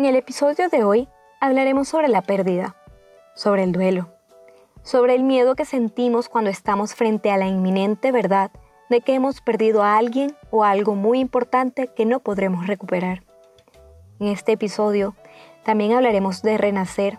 En 0.00 0.06
el 0.06 0.16
episodio 0.16 0.70
de 0.70 0.82
hoy 0.82 1.08
hablaremos 1.40 1.88
sobre 1.88 2.08
la 2.08 2.22
pérdida, 2.22 2.74
sobre 3.34 3.64
el 3.64 3.72
duelo, 3.72 4.08
sobre 4.82 5.14
el 5.14 5.24
miedo 5.24 5.54
que 5.54 5.66
sentimos 5.66 6.30
cuando 6.30 6.48
estamos 6.48 6.94
frente 6.94 7.30
a 7.30 7.36
la 7.36 7.48
inminente 7.48 8.10
verdad 8.10 8.50
de 8.88 9.02
que 9.02 9.12
hemos 9.12 9.42
perdido 9.42 9.82
a 9.82 9.98
alguien 9.98 10.34
o 10.50 10.64
algo 10.64 10.94
muy 10.94 11.20
importante 11.20 11.88
que 11.88 12.06
no 12.06 12.20
podremos 12.20 12.66
recuperar. 12.66 13.24
En 14.20 14.28
este 14.28 14.52
episodio 14.52 15.16
también 15.64 15.92
hablaremos 15.92 16.40
de 16.40 16.56
renacer, 16.56 17.18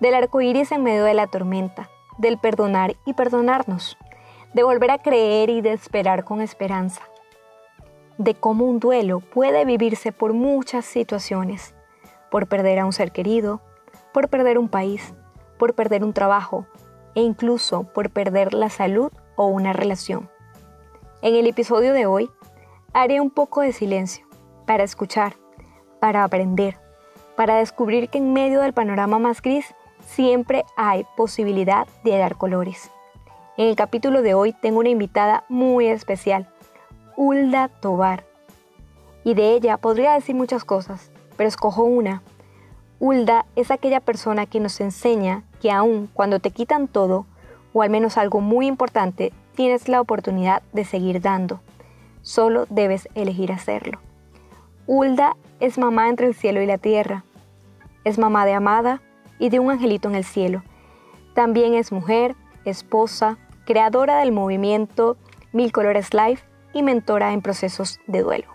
del 0.00 0.14
arco 0.14 0.40
iris 0.40 0.72
en 0.72 0.82
medio 0.82 1.04
de 1.04 1.12
la 1.12 1.26
tormenta, 1.26 1.90
del 2.16 2.38
perdonar 2.38 2.96
y 3.04 3.12
perdonarnos, 3.12 3.98
de 4.54 4.62
volver 4.62 4.92
a 4.92 5.02
creer 5.02 5.50
y 5.50 5.60
de 5.60 5.74
esperar 5.74 6.24
con 6.24 6.40
esperanza, 6.40 7.02
de 8.16 8.32
cómo 8.34 8.64
un 8.64 8.80
duelo 8.80 9.20
puede 9.20 9.66
vivirse 9.66 10.10
por 10.10 10.32
muchas 10.32 10.86
situaciones, 10.86 11.74
por 12.34 12.48
perder 12.48 12.80
a 12.80 12.84
un 12.84 12.92
ser 12.92 13.12
querido, 13.12 13.60
por 14.12 14.28
perder 14.28 14.58
un 14.58 14.68
país, 14.68 15.14
por 15.56 15.74
perder 15.74 16.02
un 16.02 16.12
trabajo 16.12 16.66
e 17.14 17.20
incluso 17.20 17.84
por 17.84 18.10
perder 18.10 18.54
la 18.54 18.70
salud 18.70 19.12
o 19.36 19.46
una 19.46 19.72
relación. 19.72 20.28
En 21.22 21.36
el 21.36 21.46
episodio 21.46 21.92
de 21.92 22.06
hoy 22.06 22.28
haré 22.92 23.20
un 23.20 23.30
poco 23.30 23.60
de 23.60 23.72
silencio 23.72 24.26
para 24.66 24.82
escuchar, 24.82 25.36
para 26.00 26.24
aprender, 26.24 26.76
para 27.36 27.58
descubrir 27.58 28.08
que 28.08 28.18
en 28.18 28.32
medio 28.32 28.62
del 28.62 28.72
panorama 28.72 29.20
más 29.20 29.40
gris 29.40 29.72
siempre 30.04 30.64
hay 30.76 31.06
posibilidad 31.16 31.86
de 32.02 32.18
dar 32.18 32.34
colores. 32.34 32.90
En 33.56 33.68
el 33.68 33.76
capítulo 33.76 34.22
de 34.22 34.34
hoy 34.34 34.52
tengo 34.54 34.80
una 34.80 34.88
invitada 34.88 35.44
muy 35.48 35.86
especial, 35.86 36.52
Hulda 37.14 37.68
Tobar. 37.68 38.24
Y 39.22 39.34
de 39.34 39.52
ella 39.52 39.76
podría 39.76 40.14
decir 40.14 40.34
muchas 40.34 40.64
cosas, 40.64 41.12
pero 41.36 41.48
escojo 41.48 41.84
una. 41.84 42.22
Hulda 42.98 43.46
es 43.56 43.70
aquella 43.70 44.00
persona 44.00 44.46
que 44.46 44.60
nos 44.60 44.80
enseña 44.80 45.42
que 45.60 45.70
aun 45.70 46.08
cuando 46.12 46.40
te 46.40 46.50
quitan 46.50 46.88
todo, 46.88 47.26
o 47.72 47.82
al 47.82 47.90
menos 47.90 48.16
algo 48.16 48.40
muy 48.40 48.66
importante, 48.66 49.32
tienes 49.54 49.88
la 49.88 50.00
oportunidad 50.00 50.62
de 50.72 50.84
seguir 50.84 51.20
dando. 51.20 51.60
Solo 52.22 52.66
debes 52.70 53.08
elegir 53.14 53.52
hacerlo. 53.52 54.00
Hulda 54.86 55.36
es 55.60 55.78
mamá 55.78 56.08
entre 56.08 56.26
el 56.26 56.34
cielo 56.34 56.62
y 56.62 56.66
la 56.66 56.78
tierra. 56.78 57.24
Es 58.04 58.18
mamá 58.18 58.46
de 58.46 58.54
Amada 58.54 59.02
y 59.38 59.48
de 59.48 59.58
un 59.58 59.70
angelito 59.70 60.08
en 60.08 60.14
el 60.14 60.24
cielo. 60.24 60.62
También 61.34 61.74
es 61.74 61.90
mujer, 61.90 62.36
esposa, 62.64 63.38
creadora 63.64 64.18
del 64.18 64.32
movimiento 64.32 65.16
Mil 65.52 65.72
Colores 65.72 66.14
Life 66.14 66.44
y 66.72 66.82
mentora 66.82 67.32
en 67.32 67.42
procesos 67.42 67.98
de 68.06 68.22
duelo. 68.22 68.46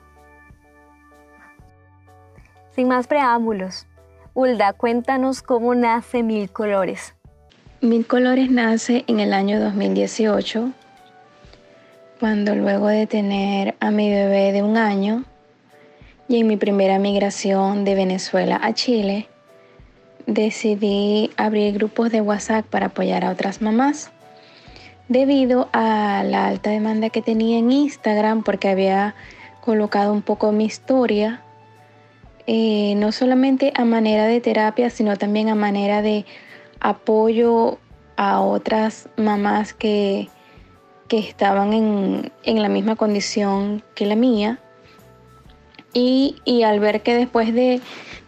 Sin 2.75 2.87
más 2.87 3.07
preámbulos, 3.07 3.87
Hulda, 4.33 4.73
cuéntanos 4.73 5.41
cómo 5.41 5.75
nace 5.75 6.23
Mil 6.23 6.49
Colores. 6.49 7.15
Mil 7.81 8.05
Colores 8.05 8.51
nace 8.51 9.03
en 9.07 9.19
el 9.19 9.33
año 9.33 9.59
2018, 9.59 10.71
cuando 12.19 12.55
luego 12.55 12.87
de 12.87 13.07
tener 13.07 13.75
a 13.79 13.91
mi 13.91 14.09
bebé 14.09 14.51
de 14.51 14.63
un 14.63 14.77
año 14.77 15.23
y 16.27 16.39
en 16.39 16.47
mi 16.47 16.57
primera 16.57 16.99
migración 16.99 17.85
de 17.85 17.95
Venezuela 17.95 18.59
a 18.61 18.73
Chile, 18.73 19.27
decidí 20.27 21.31
abrir 21.37 21.73
grupos 21.73 22.11
de 22.11 22.21
WhatsApp 22.21 22.65
para 22.65 22.87
apoyar 22.87 23.25
a 23.25 23.31
otras 23.31 23.61
mamás 23.61 24.11
debido 25.09 25.69
a 25.73 26.23
la 26.23 26.47
alta 26.47 26.69
demanda 26.69 27.09
que 27.09 27.21
tenía 27.21 27.57
en 27.57 27.71
Instagram 27.71 28.43
porque 28.43 28.69
había 28.69 29.15
colocado 29.59 30.13
un 30.13 30.21
poco 30.21 30.51
mi 30.51 30.65
historia, 30.65 31.41
eh, 32.51 32.95
no 32.95 33.11
solamente 33.11 33.71
a 33.75 33.85
manera 33.85 34.25
de 34.25 34.41
terapia, 34.41 34.89
sino 34.89 35.15
también 35.17 35.49
a 35.49 35.55
manera 35.55 36.01
de 36.01 36.25
apoyo 36.79 37.77
a 38.15 38.41
otras 38.41 39.07
mamás 39.17 39.75
que, 39.75 40.29
que 41.07 41.19
estaban 41.19 41.73
en, 41.73 42.31
la 42.43 42.67
misma 42.67 42.95
condición 42.95 43.83
que 43.93 44.07
la 44.07 44.15
mía. 44.15 44.59
Y, 45.93 46.37
y 46.43 46.63
al 46.63 46.79
ver 46.79 47.03
que 47.03 47.13
después 47.13 47.53
de, 47.53 47.81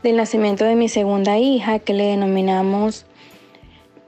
del 0.03 0.17
nacimiento 0.17 0.65
de 0.65 0.75
mi 0.75 0.87
segunda 0.87 1.39
hija, 1.39 1.79
que 1.79 1.95
le 1.95 2.05
denominamos 2.05 3.07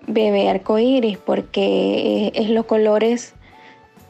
bebé 0.06 0.48
arcoíris 0.48 1.18
porque 1.18 2.32
es 2.36 2.52
los 2.52 2.68
colores, 2.68 3.34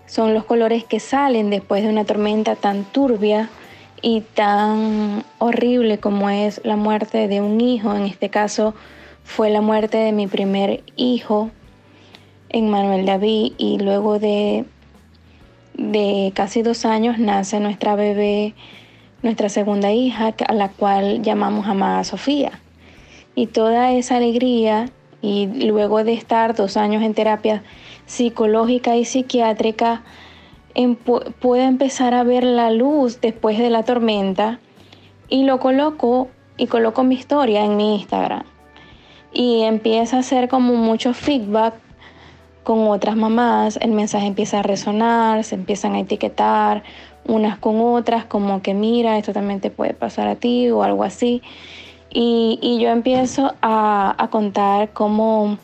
son 0.06 0.34
los 0.34 0.44
colores 0.44 0.84
que 0.84 1.00
salen 1.00 1.50
después 1.50 1.82
de 1.82 1.88
una 1.88 2.04
tormenta 2.04 2.58
tan 2.58 2.84
turbia 2.84 3.50
y 4.04 4.22
tan 4.22 5.24
horrible 5.40 5.98
como 5.98 6.30
es 6.30 6.62
la 6.64 6.76
muerte 6.76 7.28
de 7.28 7.42
un 7.42 7.60
hijo. 7.62 7.96
En 7.96 8.04
este 8.04 8.30
caso 8.30 8.76
fue 9.24 9.50
la 9.50 9.62
muerte 9.62 9.98
de 9.98 10.12
mi 10.12 10.28
primer 10.28 10.84
hijo, 10.96 11.50
Manuel 12.54 13.08
David, 13.08 13.54
y 13.58 13.80
luego 13.80 14.20
de, 14.20 14.66
de 15.74 16.32
casi 16.36 16.62
dos 16.62 16.86
años 16.86 17.18
nace 17.18 17.60
nuestra 17.60 17.96
bebé, 17.96 18.54
nuestra 19.24 19.50
segunda 19.50 19.92
hija, 19.92 20.36
a 20.48 20.54
la 20.54 20.70
cual 20.70 21.24
llamamos 21.24 21.66
Amada 21.66 22.04
Sofía. 22.04 22.60
Y 23.34 23.48
toda 23.48 23.94
esa 23.94 24.18
alegría 24.18 24.90
y 25.22 25.48
luego 25.66 26.04
de 26.04 26.14
estar 26.14 26.54
dos 26.54 26.76
años 26.76 27.02
en 27.02 27.14
terapia 27.14 27.64
psicológica 28.06 28.98
y 28.98 29.06
psiquiátrica, 29.06 30.04
puedo 31.40 31.64
empezar 31.64 32.14
a 32.14 32.24
ver 32.24 32.44
la 32.44 32.72
luz 32.72 33.22
después 33.22 33.58
de 33.58 33.70
la 33.70 33.84
tormenta 33.84 34.60
y 35.30 35.44
lo 35.44 35.60
coloco 35.60 36.30
y 36.58 36.68
coloco 36.68 37.04
mi 37.04 37.16
historia 37.16 37.64
en 37.64 37.78
mi 37.78 37.96
Instagram. 37.96 38.44
Y 39.32 39.62
empieza 39.62 40.18
a 40.18 40.20
hacer 40.20 40.48
como 40.48 40.76
mucho 40.76 41.14
feedback 41.14 41.74
con 42.64 42.88
otras 42.88 43.16
mamás, 43.16 43.78
el 43.82 43.92
mensaje 43.92 44.26
empieza 44.26 44.60
a 44.60 44.64
resonar, 44.64 45.44
se 45.44 45.56
empiezan 45.56 45.96
a 45.96 46.00
etiquetar 46.00 46.84
unas 47.26 47.58
con 47.58 47.80
otras, 47.82 48.26
como 48.26 48.62
que 48.62 48.74
mira, 48.74 49.18
esto 49.18 49.34
también 49.34 49.60
te 49.60 49.70
puede 49.70 49.94
pasar 49.94 50.28
a 50.28 50.36
ti 50.36 50.70
o 50.70 50.84
algo 50.84 51.04
así. 51.04 51.42
Y, 52.10 52.78
yo 52.80 52.90
empiezo 52.90 53.56
a, 53.62 54.28
contar 54.30 54.92
cómo, 54.94 55.58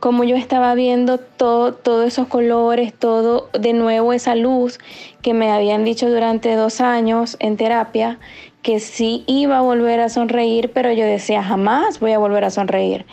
cómo, 0.00 0.24
yo 0.24 0.36
estaba 0.36 0.74
viendo 0.74 1.18
todo, 1.18 1.74
todos 1.74 2.06
esos 2.06 2.28
colores, 2.28 2.94
todo 2.94 3.48
de 3.58 3.72
nuevo 3.72 4.12
esa 4.12 4.34
luz 4.34 4.78
que 5.22 5.34
me 5.34 5.50
habían 5.50 5.84
dicho 5.84 6.08
durante 6.08 6.54
dos 6.54 6.80
años 6.80 7.36
en 7.40 7.56
terapia, 7.56 8.18
que 8.62 8.80
sí 8.80 9.24
iba 9.26 9.58
a 9.58 9.62
volver 9.62 10.00
a 10.00 10.08
sonreír, 10.08 10.70
pero 10.72 10.92
yo 10.92 11.04
decía, 11.04 11.42
jamás 11.42 12.00
voy 12.00 12.12
a 12.12 12.18
volver 12.18 12.44
a 12.44 12.50
sonreír. 12.50 13.06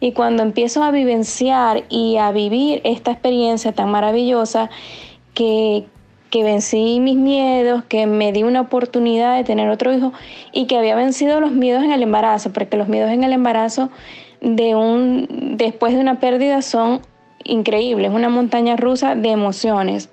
Y 0.00 0.12
cuando 0.12 0.42
empiezo 0.42 0.82
a 0.82 0.90
vivenciar 0.90 1.84
y 1.88 2.16
a 2.16 2.32
vivir 2.32 2.80
esta 2.84 3.12
experiencia 3.12 3.72
tan 3.72 3.90
maravillosa, 3.90 4.68
que, 5.34 5.86
que 6.30 6.42
vencí 6.42 6.98
mis 7.00 7.16
miedos, 7.16 7.84
que 7.84 8.06
me 8.06 8.32
di 8.32 8.42
una 8.42 8.62
oportunidad 8.62 9.36
de 9.36 9.44
tener 9.44 9.68
otro 9.70 9.92
hijo 9.94 10.12
y 10.52 10.66
que 10.66 10.76
había 10.76 10.94
vencido 10.96 11.40
los 11.40 11.52
miedos 11.52 11.84
en 11.84 11.92
el 11.92 12.02
embarazo, 12.02 12.52
porque 12.52 12.76
los 12.76 12.88
miedos 12.88 13.10
en 13.10 13.24
el 13.24 13.32
embarazo 13.32 13.90
de 14.42 14.74
un 14.74 15.56
después 15.56 15.94
de 15.94 16.00
una 16.00 16.18
pérdida 16.18 16.62
son 16.62 17.00
increíbles, 17.44 18.10
una 18.12 18.28
montaña 18.28 18.76
rusa 18.76 19.14
de 19.14 19.30
emociones. 19.30 20.10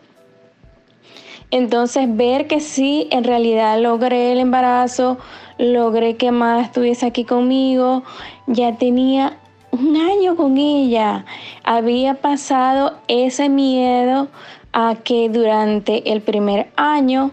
Entonces 1.51 2.15
ver 2.15 2.45
que 2.47 2.59
sí, 2.59 3.07
en 3.11 3.23
realidad 3.23 3.81
logré 3.81 4.31
el 4.31 4.39
embarazo, 4.39 5.17
logré 5.57 6.15
que 6.15 6.31
más 6.31 6.65
estuviese 6.65 7.07
aquí 7.07 7.25
conmigo, 7.25 8.03
ya 8.45 8.75
tenía 8.75 9.37
un 9.71 9.97
año 9.97 10.35
con 10.35 10.57
ella, 10.57 11.25
había 11.63 12.15
pasado 12.15 12.97
ese 13.07 13.49
miedo 13.49 14.27
a 14.73 14.95
que 15.03 15.29
durante 15.29 16.11
el 16.11 16.21
primer 16.21 16.69
año 16.75 17.31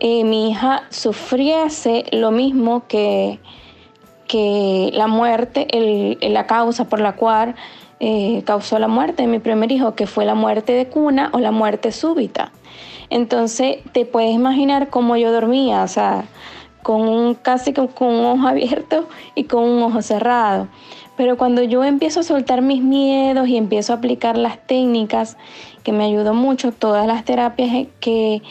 eh, 0.00 0.24
mi 0.24 0.50
hija 0.50 0.82
sufriese 0.90 2.04
lo 2.12 2.30
mismo 2.30 2.86
que, 2.86 3.40
que 4.26 4.90
la 4.94 5.06
muerte, 5.06 5.68
la 6.20 6.46
causa 6.46 6.86
por 6.86 7.00
la 7.00 7.12
cual 7.16 7.54
eh, 8.00 8.42
causó 8.44 8.78
la 8.78 8.88
muerte 8.88 9.22
de 9.22 9.28
mi 9.28 9.38
primer 9.38 9.70
hijo, 9.72 9.94
que 9.94 10.06
fue 10.06 10.24
la 10.24 10.34
muerte 10.34 10.72
de 10.72 10.86
cuna 10.86 11.30
o 11.32 11.38
la 11.38 11.50
muerte 11.50 11.92
súbita. 11.92 12.52
Entonces 13.10 13.78
te 13.92 14.04
puedes 14.06 14.32
imaginar 14.32 14.90
cómo 14.90 15.16
yo 15.16 15.32
dormía, 15.32 15.82
o 15.82 15.88
sea, 15.88 16.24
con 16.82 17.02
un, 17.02 17.34
casi 17.34 17.72
con 17.72 17.88
un 18.00 18.24
ojo 18.24 18.48
abierto 18.48 19.08
y 19.34 19.44
con 19.44 19.64
un 19.64 19.82
ojo 19.82 20.02
cerrado. 20.02 20.68
Pero 21.16 21.36
cuando 21.36 21.62
yo 21.62 21.84
empiezo 21.84 22.20
a 22.20 22.22
soltar 22.24 22.60
mis 22.60 22.82
miedos 22.82 23.46
y 23.48 23.56
empiezo 23.56 23.92
a 23.92 23.96
aplicar 23.96 24.36
las 24.36 24.58
técnicas 24.66 25.36
que 25.84 25.92
me 25.92 26.04
ayudó 26.04 26.34
mucho, 26.34 26.72
todas 26.72 27.06
las 27.06 27.24
terapias 27.24 27.86
que, 28.00 28.42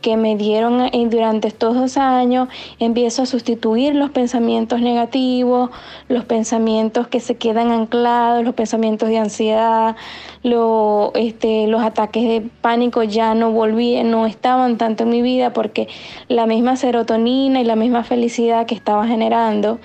que 0.00 0.16
me 0.16 0.36
dieron 0.36 0.80
eh, 0.80 1.06
durante 1.10 1.48
estos 1.48 1.74
dos 1.74 1.96
años, 1.96 2.48
empiezo 2.78 3.22
a 3.22 3.26
sustituir 3.26 3.94
los 3.94 4.10
pensamientos 4.10 4.80
negativos, 4.80 5.70
los 6.08 6.24
pensamientos 6.24 7.08
que 7.08 7.20
se 7.20 7.36
quedan 7.36 7.70
anclados, 7.70 8.44
los 8.44 8.54
pensamientos 8.54 9.08
de 9.08 9.18
ansiedad, 9.18 9.96
lo, 10.42 11.12
este, 11.14 11.66
los 11.66 11.82
ataques 11.82 12.28
de 12.28 12.48
pánico 12.60 13.02
ya 13.02 13.34
no 13.34 13.50
volvían, 13.50 14.10
no 14.10 14.26
estaban 14.26 14.78
tanto 14.78 15.02
en 15.02 15.10
mi 15.10 15.22
vida 15.22 15.52
porque 15.52 15.88
la 16.28 16.46
misma 16.46 16.76
serotonina 16.76 17.60
y 17.60 17.64
la 17.64 17.76
misma 17.76 18.04
felicidad 18.04 18.66
que 18.66 18.74
estaba 18.74 19.06
generando 19.06 19.80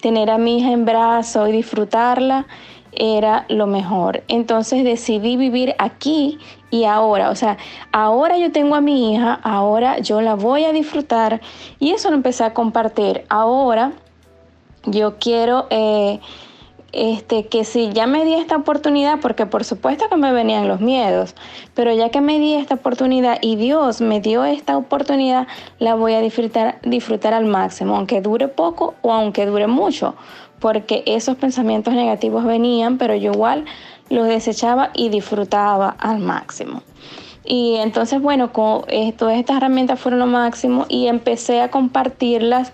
tener 0.00 0.30
a 0.30 0.36
mi 0.36 0.58
hija 0.58 0.72
en 0.72 0.84
brazo 0.84 1.46
y 1.46 1.52
disfrutarla 1.52 2.46
era 2.92 3.46
lo 3.48 3.66
mejor. 3.66 4.22
Entonces 4.28 4.84
decidí 4.84 5.36
vivir 5.36 5.74
aquí 5.78 6.38
y 6.70 6.84
ahora. 6.84 7.30
O 7.30 7.34
sea, 7.34 7.58
ahora 7.92 8.38
yo 8.38 8.52
tengo 8.52 8.74
a 8.74 8.80
mi 8.80 9.12
hija, 9.14 9.40
ahora 9.42 9.98
yo 9.98 10.20
la 10.20 10.34
voy 10.34 10.64
a 10.64 10.72
disfrutar 10.72 11.40
y 11.78 11.92
eso 11.92 12.10
lo 12.10 12.16
empecé 12.16 12.44
a 12.44 12.54
compartir. 12.54 13.24
Ahora 13.28 13.92
yo 14.86 15.18
quiero... 15.18 15.66
Eh, 15.70 16.20
este, 16.92 17.46
que 17.46 17.64
si 17.64 17.90
ya 17.90 18.06
me 18.06 18.24
di 18.24 18.34
esta 18.34 18.56
oportunidad, 18.56 19.18
porque 19.20 19.46
por 19.46 19.64
supuesto 19.64 20.10
que 20.10 20.16
me 20.16 20.30
venían 20.30 20.68
los 20.68 20.80
miedos, 20.80 21.34
pero 21.74 21.92
ya 21.94 22.10
que 22.10 22.20
me 22.20 22.38
di 22.38 22.54
esta 22.54 22.74
oportunidad 22.74 23.38
y 23.40 23.56
Dios 23.56 24.02
me 24.02 24.20
dio 24.20 24.44
esta 24.44 24.76
oportunidad, 24.76 25.48
la 25.78 25.94
voy 25.94 26.12
a 26.12 26.20
disfrutar, 26.20 26.80
disfrutar 26.82 27.32
al 27.32 27.46
máximo, 27.46 27.96
aunque 27.96 28.20
dure 28.20 28.48
poco 28.48 28.94
o 29.00 29.12
aunque 29.12 29.46
dure 29.46 29.66
mucho, 29.66 30.14
porque 30.62 31.02
esos 31.06 31.36
pensamientos 31.36 31.92
negativos 31.92 32.44
venían, 32.44 32.96
pero 32.96 33.16
yo 33.16 33.32
igual 33.32 33.64
los 34.08 34.28
desechaba 34.28 34.90
y 34.94 35.08
disfrutaba 35.08 35.96
al 35.98 36.20
máximo. 36.20 36.82
Y 37.44 37.74
entonces, 37.76 38.22
bueno, 38.22 38.52
con, 38.52 38.84
eh, 38.86 39.12
todas 39.12 39.36
estas 39.36 39.56
herramientas 39.56 39.98
fueron 39.98 40.20
lo 40.20 40.26
máximo 40.26 40.86
y 40.88 41.08
empecé 41.08 41.60
a 41.60 41.70
compartirlas 41.72 42.72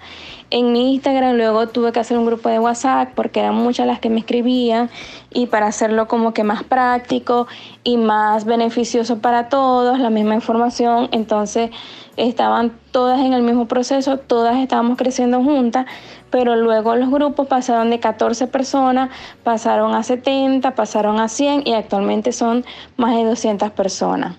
en 0.50 0.72
mi 0.72 0.94
Instagram. 0.94 1.36
Luego 1.36 1.68
tuve 1.68 1.92
que 1.92 2.00
hacer 2.00 2.18
un 2.18 2.26
grupo 2.26 2.50
de 2.50 2.58
WhatsApp 2.58 3.12
porque 3.14 3.40
eran 3.40 3.54
muchas 3.54 3.86
las 3.86 4.00
que 4.00 4.10
me 4.10 4.20
escribían 4.20 4.90
y 5.32 5.46
para 5.46 5.66
hacerlo 5.66 6.08
como 6.08 6.34
que 6.34 6.44
más 6.44 6.64
práctico 6.64 7.46
y 7.84 7.96
más 7.96 8.44
beneficioso 8.44 9.18
para 9.18 9.48
todos, 9.48 9.98
la 9.98 10.10
misma 10.10 10.34
información. 10.34 11.08
Entonces 11.12 11.70
estaban 12.16 12.72
todas 12.90 13.20
en 13.20 13.32
el 13.32 13.42
mismo 13.42 13.68
proceso, 13.68 14.18
todas 14.18 14.56
estábamos 14.56 14.98
creciendo 14.98 15.42
juntas, 15.42 15.86
pero 16.30 16.56
luego 16.56 16.94
los 16.96 17.10
grupos 17.10 17.46
pasaron 17.46 17.90
de 17.90 18.00
14 18.00 18.46
personas, 18.46 19.10
pasaron 19.44 19.94
a 19.94 20.02
70, 20.02 20.74
pasaron 20.74 21.20
a 21.20 21.28
100 21.28 21.66
y 21.66 21.74
actualmente 21.74 22.32
son 22.32 22.64
más 22.96 23.14
de 23.16 23.24
200 23.24 23.70
personas. 23.70 24.36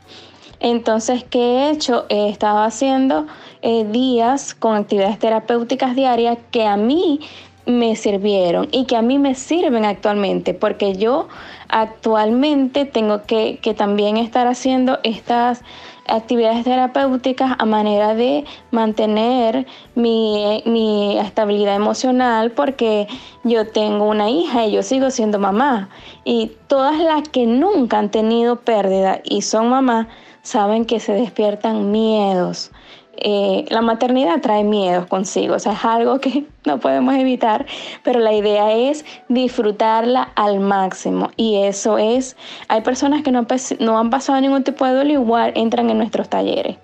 Entonces, 0.59 1.23
¿qué 1.29 1.39
he 1.39 1.71
hecho? 1.71 2.05
He 2.09 2.29
estado 2.29 2.59
haciendo 2.59 3.27
eh, 3.61 3.85
días 3.85 4.53
con 4.53 4.75
actividades 4.75 5.17
terapéuticas 5.19 5.95
diarias 5.95 6.37
que 6.51 6.67
a 6.67 6.75
mí 6.75 7.21
me 7.65 7.95
sirvieron 7.95 8.67
y 8.71 8.85
que 8.85 8.97
a 8.97 9.01
mí 9.01 9.19
me 9.19 9.35
sirven 9.35 9.85
actualmente, 9.85 10.53
porque 10.53 10.95
yo 10.95 11.27
actualmente 11.69 12.85
tengo 12.85 13.23
que, 13.23 13.59
que 13.61 13.73
también 13.73 14.17
estar 14.17 14.47
haciendo 14.47 14.99
estas 15.03 15.61
actividades 16.09 16.63
terapéuticas 16.63 17.53
a 17.57 17.65
manera 17.65 18.15
de 18.15 18.45
mantener 18.71 19.65
mi, 19.95 20.63
mi, 20.65 21.17
estabilidad 21.19 21.75
emocional 21.75 22.51
porque 22.51 23.07
yo 23.43 23.67
tengo 23.67 24.05
una 24.05 24.29
hija 24.29 24.65
y 24.65 24.71
yo 24.71 24.83
sigo 24.83 25.11
siendo 25.11 25.39
mamá. 25.39 25.89
Y 26.23 26.51
todas 26.67 26.97
las 26.99 27.27
que 27.29 27.45
nunca 27.45 27.99
han 27.99 28.09
tenido 28.09 28.57
pérdida 28.57 29.21
y 29.23 29.41
son 29.41 29.69
mamá 29.69 30.07
saben 30.41 30.85
que 30.85 30.99
se 30.99 31.13
despiertan 31.13 31.91
miedos 31.91 32.71
eh, 33.21 33.65
la 33.69 33.81
maternidad 33.81 34.41
trae 34.41 34.63
miedos 34.63 35.05
consigo, 35.07 35.55
o 35.55 35.59
sea, 35.59 35.73
es 35.73 35.85
algo 35.85 36.19
que 36.19 36.45
no 36.65 36.79
podemos 36.79 37.15
evitar, 37.15 37.65
pero 38.03 38.19
la 38.19 38.33
idea 38.33 38.73
es 38.73 39.05
disfrutarla 39.27 40.31
al 40.35 40.59
máximo 40.59 41.31
y 41.35 41.57
eso 41.63 41.97
es, 41.97 42.37
hay 42.67 42.81
personas 42.81 43.23
que 43.23 43.31
no, 43.31 43.45
no 43.79 43.99
han 43.99 44.09
pasado 44.09 44.39
ningún 44.41 44.63
tipo 44.63 44.85
de 44.85 44.93
duelo, 44.93 45.11
igual 45.13 45.53
entran 45.55 45.89
en 45.89 45.97
nuestros 45.97 46.29
talleres 46.29 46.77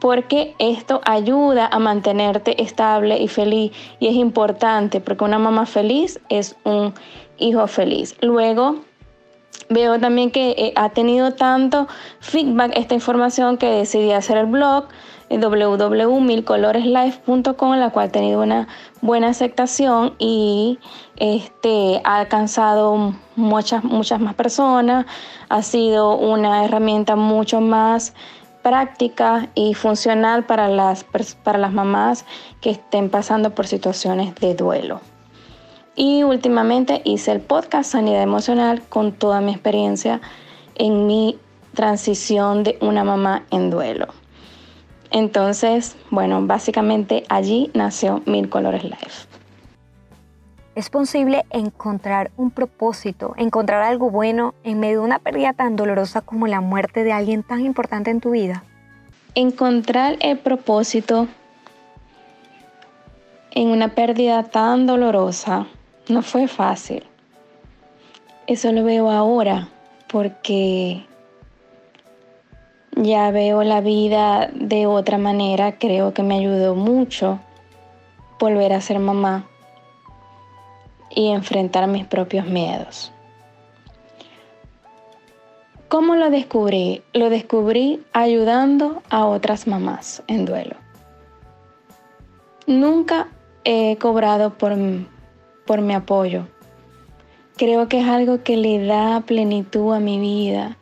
porque 0.00 0.54
esto 0.58 1.00
ayuda 1.06 1.66
a 1.66 1.78
mantenerte 1.78 2.62
estable 2.62 3.16
y 3.18 3.28
feliz 3.28 3.72
y 4.00 4.08
es 4.08 4.14
importante 4.16 5.00
porque 5.00 5.24
una 5.24 5.38
mamá 5.38 5.64
feliz 5.64 6.20
es 6.28 6.56
un 6.64 6.92
hijo 7.38 7.66
feliz. 7.66 8.14
Luego, 8.20 8.80
veo 9.68 9.98
también 9.98 10.30
que 10.30 10.50
eh, 10.50 10.72
ha 10.76 10.90
tenido 10.90 11.32
tanto 11.32 11.88
feedback 12.20 12.72
esta 12.76 12.94
información 12.94 13.56
que 13.56 13.66
decidí 13.66 14.12
hacer 14.12 14.36
el 14.36 14.46
blog 14.46 14.84
www.milcoloreslife.com, 15.30 17.76
la 17.76 17.90
cual 17.90 18.08
ha 18.08 18.12
tenido 18.12 18.42
una 18.42 18.66
buena 19.00 19.28
aceptación 19.28 20.14
y 20.18 20.80
este, 21.16 22.02
ha 22.04 22.18
alcanzado 22.18 23.14
muchas, 23.36 23.84
muchas 23.84 24.20
más 24.20 24.34
personas. 24.34 25.06
Ha 25.48 25.62
sido 25.62 26.16
una 26.16 26.64
herramienta 26.64 27.14
mucho 27.16 27.60
más 27.60 28.12
práctica 28.62 29.48
y 29.54 29.74
funcional 29.74 30.46
para 30.46 30.68
las, 30.68 31.04
para 31.42 31.58
las 31.58 31.72
mamás 31.72 32.24
que 32.60 32.70
estén 32.70 33.10
pasando 33.10 33.54
por 33.54 33.66
situaciones 33.66 34.34
de 34.36 34.54
duelo. 34.54 35.00
Y 35.96 36.24
últimamente 36.24 37.02
hice 37.04 37.30
el 37.30 37.40
podcast 37.40 37.92
Sanidad 37.92 38.22
Emocional 38.22 38.82
con 38.88 39.12
toda 39.12 39.40
mi 39.40 39.52
experiencia 39.52 40.20
en 40.74 41.06
mi 41.06 41.38
transición 41.74 42.64
de 42.64 42.78
una 42.80 43.04
mamá 43.04 43.44
en 43.50 43.70
duelo. 43.70 44.08
Entonces, 45.10 45.96
bueno, 46.10 46.44
básicamente 46.44 47.22
allí 47.28 47.70
nació 47.74 48.22
Mil 48.26 48.48
Colores 48.48 48.82
Life. 48.82 49.28
Es 50.74 50.90
posible 50.90 51.44
encontrar 51.50 52.32
un 52.36 52.50
propósito, 52.50 53.34
encontrar 53.36 53.82
algo 53.82 54.10
bueno 54.10 54.54
en 54.64 54.80
medio 54.80 55.00
de 55.00 55.04
una 55.04 55.20
pérdida 55.20 55.52
tan 55.52 55.76
dolorosa 55.76 56.22
como 56.22 56.48
la 56.48 56.60
muerte 56.60 57.04
de 57.04 57.12
alguien 57.12 57.44
tan 57.44 57.64
importante 57.64 58.10
en 58.10 58.20
tu 58.20 58.30
vida. 58.30 58.64
Encontrar 59.36 60.16
el 60.18 60.38
propósito 60.38 61.28
en 63.52 63.68
una 63.68 63.94
pérdida 63.94 64.42
tan 64.42 64.88
dolorosa 64.88 65.68
no 66.08 66.22
fue 66.22 66.48
fácil. 66.48 67.02
Eso 68.46 68.72
lo 68.72 68.84
veo 68.84 69.10
ahora 69.10 69.68
porque 70.08 71.04
ya 72.96 73.30
veo 73.30 73.62
la 73.64 73.80
vida 73.80 74.50
de 74.54 74.86
otra 74.86 75.18
manera, 75.18 75.78
creo 75.78 76.14
que 76.14 76.22
me 76.22 76.36
ayudó 76.36 76.74
mucho 76.74 77.40
volver 78.38 78.72
a 78.72 78.80
ser 78.80 78.98
mamá 78.98 79.46
y 81.10 81.30
enfrentar 81.30 81.86
mis 81.88 82.04
propios 82.04 82.46
miedos. 82.46 83.12
¿Cómo 85.88 86.16
lo 86.16 86.30
descubrí? 86.30 87.02
Lo 87.12 87.30
descubrí 87.30 88.02
ayudando 88.12 89.02
a 89.10 89.26
otras 89.26 89.66
mamás 89.66 90.22
en 90.26 90.44
duelo. 90.44 90.76
Nunca 92.66 93.28
he 93.64 93.96
cobrado 93.96 94.54
por, 94.54 94.76
por 95.66 95.80
mi 95.80 95.94
apoyo. 95.94 96.46
Creo 97.56 97.88
que 97.88 98.00
es 98.00 98.08
algo 98.08 98.42
que 98.42 98.56
le 98.56 98.84
da 98.84 99.20
plenitud 99.20 99.94
a 99.94 100.00
mi 100.00 100.18
vida 100.18 100.76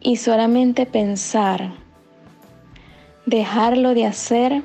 y 0.00 0.16
solamente 0.16 0.86
pensar, 0.86 1.72
dejarlo 3.26 3.94
de 3.94 4.06
hacer, 4.06 4.62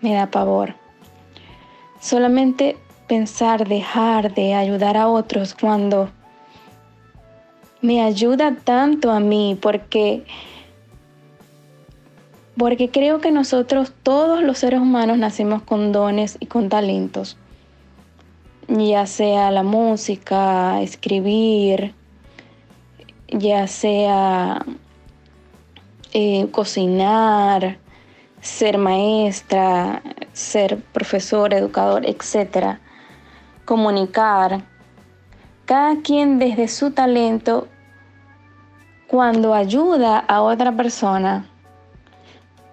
me 0.00 0.14
da 0.14 0.30
pavor. 0.30 0.74
Solamente 2.00 2.76
pensar, 3.08 3.66
dejar 3.68 4.34
de 4.34 4.54
ayudar 4.54 4.96
a 4.96 5.08
otros 5.08 5.54
cuando 5.54 6.10
me 7.82 8.02
ayuda 8.02 8.56
tanto 8.62 9.10
a 9.10 9.20
mí 9.20 9.58
porque 9.60 10.24
porque 12.56 12.90
creo 12.90 13.20
que 13.20 13.30
nosotros 13.30 13.92
todos 14.02 14.42
los 14.42 14.58
seres 14.58 14.80
humanos 14.80 15.16
nacimos 15.16 15.62
con 15.62 15.92
dones 15.92 16.36
y 16.40 16.46
con 16.46 16.68
talentos. 16.68 17.38
Ya 18.70 19.04
sea 19.06 19.50
la 19.50 19.64
música, 19.64 20.80
escribir, 20.80 21.92
ya 23.26 23.66
sea 23.66 24.64
eh, 26.12 26.48
cocinar, 26.52 27.78
ser 28.40 28.78
maestra, 28.78 30.02
ser 30.32 30.80
profesor, 30.92 31.52
educador, 31.52 32.06
etc. 32.06 32.78
Comunicar. 33.64 34.62
Cada 35.64 36.00
quien 36.02 36.38
desde 36.38 36.68
su 36.68 36.92
talento, 36.92 37.66
cuando 39.08 39.52
ayuda 39.52 40.18
a 40.18 40.42
otra 40.42 40.70
persona, 40.76 41.50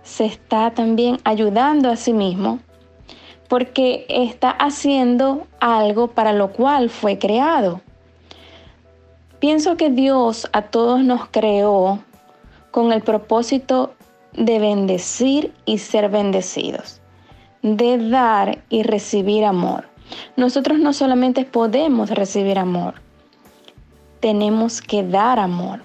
se 0.03 0.25
está 0.25 0.69
también 0.69 1.17
ayudando 1.23 1.89
a 1.89 1.95
sí 1.95 2.13
mismo 2.13 2.59
porque 3.47 4.05
está 4.09 4.49
haciendo 4.49 5.47
algo 5.59 6.09
para 6.09 6.33
lo 6.33 6.51
cual 6.51 6.89
fue 6.89 7.17
creado. 7.17 7.81
Pienso 9.39 9.77
que 9.77 9.89
Dios 9.89 10.49
a 10.51 10.63
todos 10.63 11.03
nos 11.03 11.27
creó 11.29 11.99
con 12.71 12.91
el 12.91 13.01
propósito 13.01 13.93
de 14.33 14.59
bendecir 14.59 15.53
y 15.65 15.77
ser 15.77 16.09
bendecidos, 16.09 17.01
de 17.61 17.97
dar 18.09 18.63
y 18.69 18.83
recibir 18.83 19.45
amor. 19.45 19.87
Nosotros 20.35 20.79
no 20.79 20.93
solamente 20.93 21.45
podemos 21.45 22.09
recibir 22.09 22.57
amor, 22.59 22.95
tenemos 24.19 24.81
que 24.81 25.03
dar 25.03 25.39
amor. 25.39 25.81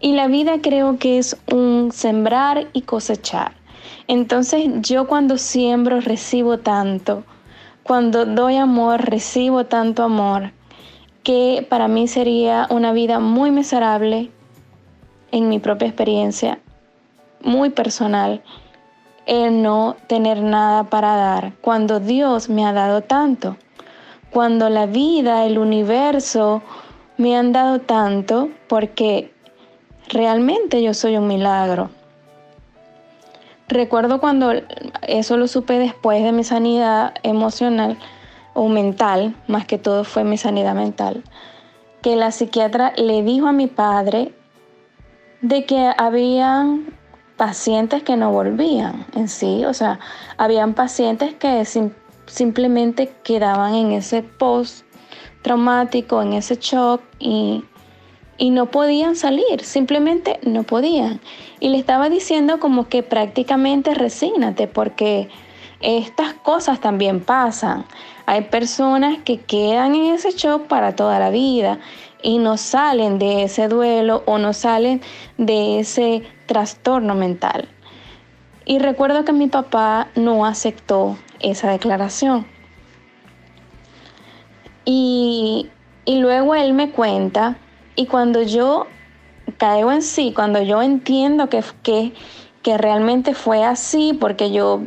Y 0.00 0.12
la 0.12 0.28
vida 0.28 0.60
creo 0.60 0.98
que 0.98 1.18
es 1.18 1.36
un 1.50 1.90
sembrar 1.92 2.68
y 2.72 2.82
cosechar. 2.82 3.52
Entonces 4.06 4.68
yo 4.80 5.06
cuando 5.06 5.38
siembro 5.38 6.00
recibo 6.00 6.58
tanto, 6.58 7.24
cuando 7.82 8.24
doy 8.24 8.56
amor, 8.56 9.02
recibo 9.02 9.66
tanto 9.66 10.02
amor, 10.02 10.52
que 11.22 11.66
para 11.68 11.88
mí 11.88 12.08
sería 12.08 12.66
una 12.70 12.92
vida 12.92 13.18
muy 13.20 13.50
miserable 13.50 14.30
en 15.32 15.48
mi 15.48 15.58
propia 15.58 15.88
experiencia, 15.88 16.58
muy 17.42 17.70
personal, 17.70 18.42
el 19.26 19.62
no 19.62 19.96
tener 20.06 20.42
nada 20.42 20.84
para 20.84 21.16
dar, 21.16 21.52
cuando 21.60 21.98
Dios 21.98 22.48
me 22.48 22.64
ha 22.66 22.72
dado 22.72 23.02
tanto, 23.02 23.56
cuando 24.30 24.68
la 24.68 24.86
vida, 24.86 25.44
el 25.46 25.58
universo 25.58 26.62
me 27.16 27.36
han 27.36 27.52
dado 27.52 27.80
tanto, 27.80 28.50
porque 28.68 29.32
realmente 30.08 30.82
yo 30.82 30.92
soy 30.92 31.16
un 31.16 31.26
milagro. 31.26 31.90
Recuerdo 33.68 34.20
cuando 34.20 34.52
eso 35.02 35.36
lo 35.36 35.48
supe 35.48 35.78
después 35.78 36.22
de 36.22 36.32
mi 36.32 36.44
sanidad 36.44 37.14
emocional 37.22 37.98
o 38.52 38.68
mental, 38.68 39.34
más 39.48 39.66
que 39.66 39.78
todo 39.78 40.04
fue 40.04 40.22
mi 40.22 40.36
sanidad 40.36 40.74
mental, 40.74 41.24
que 42.02 42.14
la 42.14 42.30
psiquiatra 42.30 42.92
le 42.96 43.22
dijo 43.22 43.46
a 43.46 43.52
mi 43.52 43.66
padre 43.66 44.34
de 45.40 45.64
que 45.64 45.92
habían 45.96 46.94
pacientes 47.36 48.02
que 48.02 48.16
no 48.16 48.30
volvían 48.30 49.06
en 49.14 49.28
sí, 49.28 49.64
o 49.64 49.74
sea, 49.74 49.98
habían 50.36 50.74
pacientes 50.74 51.34
que 51.34 51.64
simplemente 52.26 53.12
quedaban 53.24 53.74
en 53.74 53.92
ese 53.92 54.22
post 54.22 54.84
traumático, 55.42 56.22
en 56.22 56.34
ese 56.34 56.56
shock 56.56 57.02
y 57.18 57.64
y 58.38 58.50
no 58.50 58.66
podían 58.66 59.16
salir, 59.16 59.62
simplemente 59.62 60.38
no 60.42 60.62
podían. 60.64 61.20
Y 61.60 61.68
le 61.68 61.78
estaba 61.78 62.08
diciendo 62.08 62.58
como 62.60 62.88
que 62.88 63.02
prácticamente 63.02 63.94
resígnate 63.94 64.66
porque 64.66 65.28
estas 65.80 66.34
cosas 66.34 66.80
también 66.80 67.20
pasan. 67.20 67.84
Hay 68.26 68.42
personas 68.42 69.18
que 69.24 69.38
quedan 69.38 69.94
en 69.94 70.14
ese 70.14 70.32
shock 70.32 70.66
para 70.66 70.96
toda 70.96 71.18
la 71.18 71.30
vida 71.30 71.78
y 72.22 72.38
no 72.38 72.56
salen 72.56 73.18
de 73.18 73.44
ese 73.44 73.68
duelo 73.68 74.22
o 74.26 74.38
no 74.38 74.52
salen 74.54 75.02
de 75.36 75.80
ese 75.80 76.22
trastorno 76.46 77.14
mental. 77.14 77.68
Y 78.64 78.78
recuerdo 78.78 79.26
que 79.26 79.32
mi 79.32 79.46
papá 79.46 80.08
no 80.16 80.46
aceptó 80.46 81.18
esa 81.40 81.70
declaración. 81.70 82.46
Y, 84.86 85.68
y 86.06 86.16
luego 86.16 86.54
él 86.54 86.72
me 86.72 86.90
cuenta 86.90 87.58
y 87.96 88.06
cuando 88.06 88.42
yo 88.42 88.86
caigo 89.58 89.92
en 89.92 90.02
sí, 90.02 90.32
cuando 90.34 90.62
yo 90.62 90.82
entiendo 90.82 91.48
que, 91.48 91.62
que, 91.82 92.12
que 92.62 92.78
realmente 92.78 93.34
fue 93.34 93.64
así, 93.64 94.16
porque 94.18 94.50
yo 94.50 94.82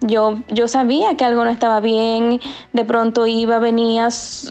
yo, 0.00 0.38
yo 0.48 0.66
sabía 0.66 1.16
que 1.16 1.24
algo 1.24 1.44
no 1.44 1.50
estaba 1.50 1.80
bien, 1.80 2.40
de 2.72 2.84
pronto 2.84 3.26
iba, 3.26 3.58
venía, 3.58 4.08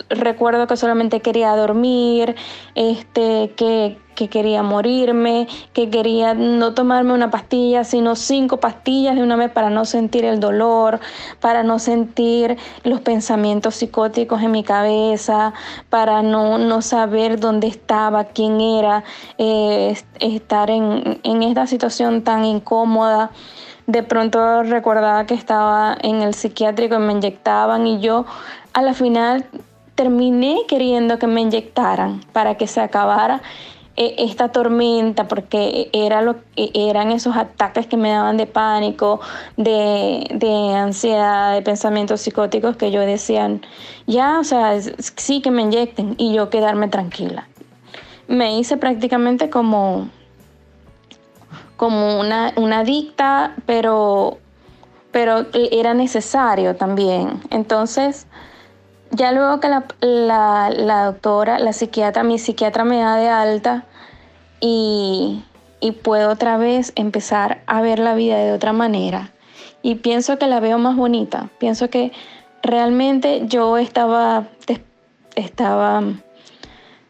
recuerdo 0.09 0.67
que 0.67 0.77
solamente 0.77 1.21
quería 1.21 1.55
dormir, 1.55 2.35
este, 2.75 3.53
que, 3.55 3.97
que 4.13 4.27
quería 4.27 4.61
morirme, 4.61 5.47
que 5.73 5.89
quería 5.89 6.35
no 6.35 6.75
tomarme 6.75 7.13
una 7.13 7.31
pastilla, 7.31 7.83
sino 7.83 8.15
cinco 8.15 8.57
pastillas 8.57 9.15
de 9.15 9.23
una 9.23 9.37
vez 9.37 9.49
para 9.49 9.71
no 9.71 9.85
sentir 9.85 10.23
el 10.23 10.39
dolor, 10.39 10.99
para 11.39 11.63
no 11.63 11.79
sentir 11.79 12.57
los 12.83 13.01
pensamientos 13.01 13.75
psicóticos 13.75 14.43
en 14.43 14.51
mi 14.51 14.63
cabeza, 14.63 15.53
para 15.89 16.21
no, 16.21 16.59
no 16.59 16.83
saber 16.83 17.39
dónde 17.39 17.67
estaba, 17.67 18.25
quién 18.25 18.61
era, 18.61 19.03
eh, 19.39 19.95
estar 20.19 20.69
en, 20.69 21.19
en 21.23 21.41
esta 21.41 21.65
situación 21.65 22.21
tan 22.23 22.45
incómoda 22.45 23.31
de 23.89 24.03
pronto 24.03 24.61
recordaba 24.61 25.25
que 25.25 25.33
estaba 25.33 25.97
en 26.03 26.21
el 26.21 26.35
psiquiátrico 26.35 26.95
y 26.95 26.99
me 26.99 27.13
inyectaban 27.13 27.87
y 27.87 27.99
yo 27.99 28.25
a 28.73 28.83
la 28.83 28.93
final 28.93 29.45
terminé 29.95 30.59
queriendo 30.67 31.17
que 31.17 31.25
me 31.25 31.41
inyectaran 31.41 32.21
para 32.31 32.55
que 32.55 32.67
se 32.67 32.81
acabara 32.81 33.41
eh, 33.97 34.13
esta 34.19 34.49
tormenta 34.49 35.27
porque 35.27 35.89
era 35.91 36.21
lo, 36.21 36.35
e, 36.55 36.69
eran 36.75 37.11
esos 37.11 37.35
ataques 37.35 37.87
que 37.87 37.97
me 37.97 38.11
daban 38.11 38.37
de 38.37 38.45
pánico, 38.45 39.21
de, 39.57 40.27
de 40.35 40.75
ansiedad, 40.75 41.55
de 41.55 41.63
pensamientos 41.63 42.21
psicóticos 42.21 42.77
que 42.77 42.91
yo 42.91 43.01
decía, 43.01 43.49
ya, 44.05 44.37
o 44.39 44.43
sea, 44.43 44.79
sí 45.15 45.41
que 45.41 45.49
me 45.49 45.63
inyecten 45.63 46.13
y 46.19 46.31
yo 46.31 46.51
quedarme 46.51 46.89
tranquila. 46.89 47.47
Me 48.27 48.55
hice 48.59 48.77
prácticamente 48.77 49.49
como 49.49 50.09
como 51.79 52.19
una, 52.19 52.51
una 52.57 52.79
adicta, 52.79 53.55
pero, 53.65 54.37
pero 55.11 55.45
era 55.53 55.93
necesario 55.93 56.75
también. 56.75 57.39
Entonces, 57.51 58.27
ya 59.11 59.31
luego 59.31 59.61
que 59.61 59.69
la, 59.69 60.69
la, 60.69 61.05
doctora, 61.05 61.57
la 61.57 61.71
psiquiatra, 61.71 62.23
mi 62.23 62.37
psiquiatra 62.37 62.83
me 62.83 62.99
da 62.99 63.15
de 63.15 63.29
alta 63.29 63.85
y, 64.59 65.41
y 65.79 65.93
puedo 65.93 66.31
otra 66.31 66.57
vez 66.57 66.91
empezar 66.97 67.63
a 67.65 67.81
ver 67.81 67.99
la 67.99 68.13
vida 68.13 68.35
de 68.39 68.51
otra 68.51 68.73
manera. 68.73 69.31
Y 69.81 69.95
pienso 69.95 70.37
que 70.37 70.47
la 70.47 70.59
veo 70.59 70.79
más 70.79 70.97
bonita. 70.97 71.49
Pienso 71.59 71.89
que 71.89 72.11
realmente 72.61 73.43
yo 73.45 73.77
estaba, 73.77 74.49
estaba 75.35 76.03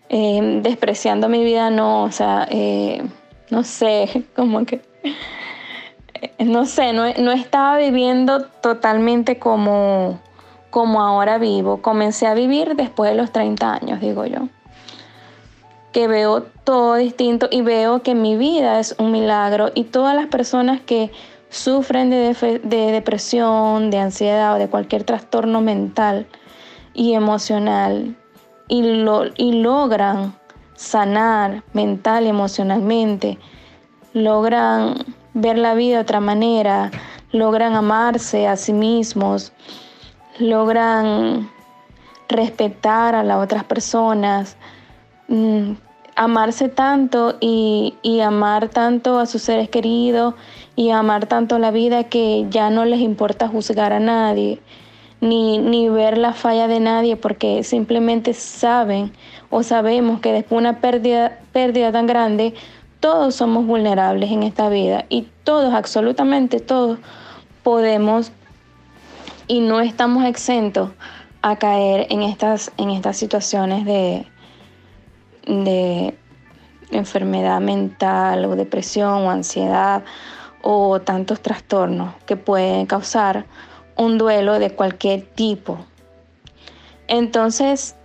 eh, 0.09 0.59
despreciando 0.61 1.27
mi 1.27 1.43
vida, 1.43 1.71
no, 1.71 2.03
o 2.03 2.11
sea, 2.11 2.47
eh, 2.51 3.01
no 3.49 3.63
sé, 3.63 4.25
como 4.35 4.65
que, 4.65 4.81
no 6.39 6.65
sé, 6.65 6.93
no, 6.93 7.05
estaba 7.05 7.77
viviendo 7.77 8.43
totalmente 8.45 9.39
como, 9.39 10.19
como 10.69 11.01
ahora 11.01 11.37
vivo. 11.37 11.81
Comencé 11.81 12.27
a 12.27 12.33
vivir 12.33 12.75
después 12.75 13.11
de 13.11 13.17
los 13.17 13.31
30 13.31 13.73
años, 13.73 14.01
digo 14.01 14.25
yo. 14.25 14.49
Que 15.91 16.07
veo 16.07 16.43
todo 16.63 16.95
distinto 16.95 17.47
y 17.49 17.61
veo 17.61 18.03
que 18.03 18.13
mi 18.15 18.37
vida 18.37 18.79
es 18.79 18.95
un 18.99 19.11
milagro 19.11 19.71
y 19.73 19.85
todas 19.85 20.15
las 20.15 20.27
personas 20.27 20.81
que 20.81 21.11
sufren 21.49 22.11
de, 22.11 22.59
de 22.63 22.91
depresión, 22.91 23.89
de 23.89 23.97
ansiedad 23.97 24.53
o 24.55 24.59
de 24.59 24.67
cualquier 24.67 25.03
trastorno 25.03 25.61
mental 25.61 26.27
y 26.93 27.13
emocional 27.13 28.15
y, 28.67 28.83
lo, 28.83 29.23
y 29.35 29.53
logran 29.53 30.38
sanar 30.79 31.61
mental 31.73 32.23
y 32.23 32.29
emocionalmente, 32.29 33.37
logran 34.13 34.95
ver 35.33 35.57
la 35.57 35.73
vida 35.73 35.95
de 35.95 36.01
otra 36.03 36.21
manera, 36.21 36.89
logran 37.33 37.75
amarse 37.75 38.47
a 38.47 38.55
sí 38.55 38.71
mismos, 38.71 39.51
logran 40.39 41.49
respetar 42.29 43.13
a 43.13 43.23
las 43.23 43.43
otras 43.43 43.65
personas, 43.65 44.55
mm, 45.27 45.73
amarse 46.15 46.69
tanto 46.69 47.35
y, 47.41 47.95
y, 48.01 48.21
amar 48.21 48.69
tanto 48.69 49.19
a 49.19 49.25
sus 49.25 49.41
seres 49.41 49.67
queridos 49.67 50.35
y 50.77 50.91
amar 50.91 51.25
tanto 51.25 51.59
la 51.59 51.71
vida 51.71 52.05
que 52.05 52.45
ya 52.49 52.69
no 52.69 52.85
les 52.85 53.01
importa 53.01 53.49
juzgar 53.49 53.91
a 53.91 53.99
nadie, 53.99 54.61
ni, 55.19 55.57
ni 55.57 55.89
ver 55.89 56.17
la 56.17 56.31
falla 56.31 56.69
de 56.69 56.79
nadie 56.79 57.17
porque 57.17 57.65
simplemente 57.65 58.33
saben 58.33 59.11
o 59.49 59.63
sabemos 59.63 60.19
que 60.19 60.31
después 60.31 60.61
de 60.61 60.69
una 60.69 60.79
pérdida, 60.79 61.39
pérdida 61.51 61.91
tan 61.91 62.07
grande, 62.07 62.53
todos 62.99 63.35
somos 63.35 63.65
vulnerables 63.65 64.31
en 64.31 64.43
esta 64.43 64.69
vida 64.69 65.05
y 65.09 65.27
todos, 65.43 65.73
absolutamente 65.73 66.59
todos, 66.59 66.99
podemos 67.63 68.31
y 69.47 69.61
no 69.61 69.79
estamos 69.79 70.25
exentos 70.25 70.91
a 71.41 71.55
caer 71.55 72.07
en 72.09 72.21
estas, 72.21 72.71
en 72.77 72.91
estas 72.91 73.17
situaciones 73.17 73.85
de, 73.85 74.25
de 75.47 76.17
enfermedad 76.91 77.61
mental 77.61 78.45
o 78.45 78.55
depresión 78.55 79.25
o 79.25 79.31
ansiedad 79.31 80.03
o 80.61 80.99
tantos 80.99 81.41
trastornos 81.41 82.13
que 82.25 82.35
pueden 82.35 82.85
causar 82.85 83.45
un 83.95 84.17
duelo 84.17 84.59
de 84.59 84.71
cualquier 84.71 85.21
tipo. 85.21 85.77
Entonces, 87.07 87.95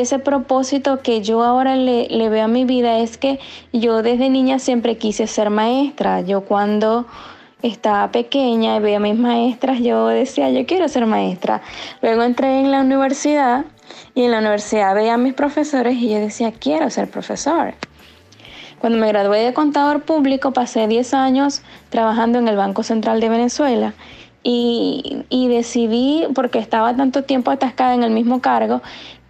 ese 0.00 0.18
propósito 0.18 1.00
que 1.00 1.20
yo 1.20 1.42
ahora 1.42 1.76
le, 1.76 2.28
veo 2.30 2.44
a 2.44 2.48
mi 2.48 2.64
vida 2.64 2.98
es 2.98 3.18
que 3.18 3.38
yo 3.72 4.02
desde 4.02 4.30
niña 4.30 4.58
siempre 4.58 4.96
quise 4.96 5.26
ser 5.26 5.50
maestra. 5.50 6.22
Yo 6.22 6.42
cuando 6.42 7.06
estaba 7.62 8.10
pequeña 8.10 8.76
y 8.76 8.80
veía 8.80 8.96
a 8.96 9.00
mis 9.00 9.18
maestras, 9.18 9.80
yo 9.80 10.06
decía, 10.08 10.50
yo 10.50 10.64
quiero 10.66 10.88
ser 10.88 11.06
maestra. 11.06 11.60
Luego 12.00 12.22
entré 12.22 12.60
en 12.60 12.70
la 12.70 12.80
universidad 12.80 13.66
y 14.14 14.22
en 14.22 14.30
la 14.30 14.38
universidad 14.38 14.94
veía 14.94 15.14
a 15.14 15.18
mis 15.18 15.34
profesores 15.34 15.96
y 15.96 16.08
yo 16.08 16.18
decía, 16.18 16.52
quiero 16.52 16.88
ser 16.88 17.10
profesor. 17.10 17.74
Cuando 18.78 18.98
me 18.98 19.08
gradué 19.08 19.40
de 19.40 19.52
contador 19.52 20.02
público 20.02 20.52
pasé 20.52 20.88
10 20.88 21.14
años 21.14 21.62
trabajando 21.90 22.38
en 22.38 22.48
el 22.48 22.56
Banco 22.56 22.82
Central 22.82 23.20
de 23.20 23.28
Venezuela 23.28 23.94
y, 24.42 25.46
decidí, 25.48 26.26
porque 26.34 26.58
estaba 26.58 26.96
tanto 26.96 27.22
tiempo 27.24 27.50
atascada 27.50 27.94
en 27.94 28.02
el 28.02 28.10
mismo 28.10 28.40
cargo, 28.40 28.82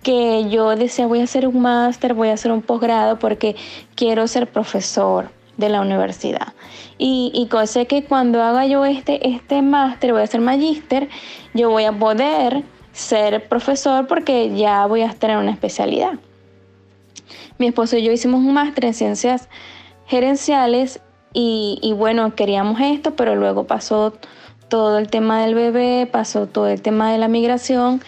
que 0.02 0.48
yo 0.48 0.74
decía 0.76 1.06
voy 1.06 1.20
a 1.20 1.24
hacer 1.24 1.46
un 1.46 1.60
máster, 1.60 2.14
voy 2.14 2.28
a 2.28 2.34
hacer 2.34 2.52
un 2.52 2.62
posgrado 2.62 3.18
porque 3.18 3.56
quiero 3.94 4.26
ser 4.26 4.50
profesor. 4.50 5.30
de 5.56 5.68
la 5.68 5.82
universidad. 5.82 6.54
Y, 6.98 7.30
y 7.34 7.66
sé 7.66 7.86
que 7.86 8.04
cuando 8.04 8.42
haga 8.42 8.66
yo 8.66 8.84
este, 8.86 9.28
este 9.28 9.60
máster, 9.60 10.12
voy 10.12 10.22
a 10.22 10.26
ser 10.26 10.40
magíster, 10.40 11.08
yo 11.52 11.68
voy 11.68 11.84
a 11.84 11.92
poder 11.92 12.64
ser 12.92 13.48
profesor 13.48 14.06
porque 14.06 14.54
ya 14.56 14.86
voy 14.86 15.02
a 15.02 15.06
estar 15.06 15.30
en 15.30 15.38
una 15.38 15.50
especialidad. 15.50 16.14
Mi 17.58 17.66
esposo 17.66 17.96
y 17.96 18.02
yo 18.02 18.12
hicimos 18.12 18.40
un 18.40 18.54
máster 18.54 18.86
en 18.86 18.94
ciencias 18.94 19.48
gerenciales 20.06 21.00
y, 21.34 21.78
y, 21.82 21.92
bueno, 21.92 22.34
queríamos 22.34 22.80
esto, 22.80 23.14
pero 23.14 23.36
luego 23.36 23.64
pasó 23.64 24.14
todo 24.68 24.98
el 24.98 25.08
tema 25.08 25.42
del 25.42 25.54
bebé, 25.54 26.08
pasó 26.10 26.46
todo 26.46 26.68
el 26.68 26.82
tema 26.82 27.12
de 27.12 27.18
la 27.18 27.28
migración 27.28 28.02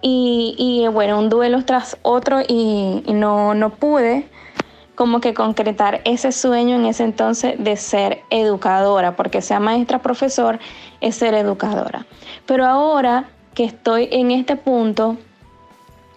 y, 0.00 0.86
bueno, 0.92 1.18
un 1.18 1.28
duelo 1.28 1.64
tras 1.64 1.96
otro 2.02 2.40
y, 2.46 3.02
no, 3.12 3.54
no 3.54 3.70
pude 3.70 4.28
como 4.94 5.20
que 5.20 5.32
concretar 5.32 6.00
ese 6.04 6.32
sueño 6.32 6.76
en 6.76 6.86
ese 6.86 7.04
entonces 7.04 7.54
de 7.58 7.76
ser 7.76 8.22
educadora, 8.30 9.14
porque 9.14 9.42
sea 9.42 9.60
maestra, 9.60 10.00
profesor, 10.00 10.58
es 11.00 11.14
ser 11.14 11.34
educadora. 11.34 12.04
Pero 12.46 12.66
ahora 12.66 13.28
que 13.54 13.64
estoy 13.64 14.08
en 14.10 14.32
este 14.32 14.56
punto, 14.56 15.16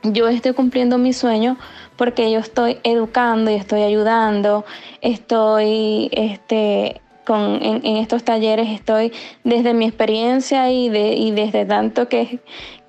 yo 0.03 0.27
estoy 0.27 0.53
cumpliendo 0.53 0.97
mi 0.97 1.13
sueño 1.13 1.57
porque 1.95 2.31
yo 2.31 2.39
estoy 2.39 2.79
educando 2.83 3.51
y 3.51 3.55
estoy 3.55 3.83
ayudando, 3.83 4.65
estoy 5.01 6.09
este, 6.11 7.01
con, 7.25 7.61
en, 7.61 7.97
estos 7.97 8.23
talleres, 8.23 8.69
estoy 8.69 9.13
desde 9.43 9.75
mi 9.75 9.85
experiencia 9.85 10.71
y, 10.71 10.89
de, 10.89 11.13
y 11.13 11.29
desde 11.31 11.65
tanto 11.65 12.09
que, 12.09 12.39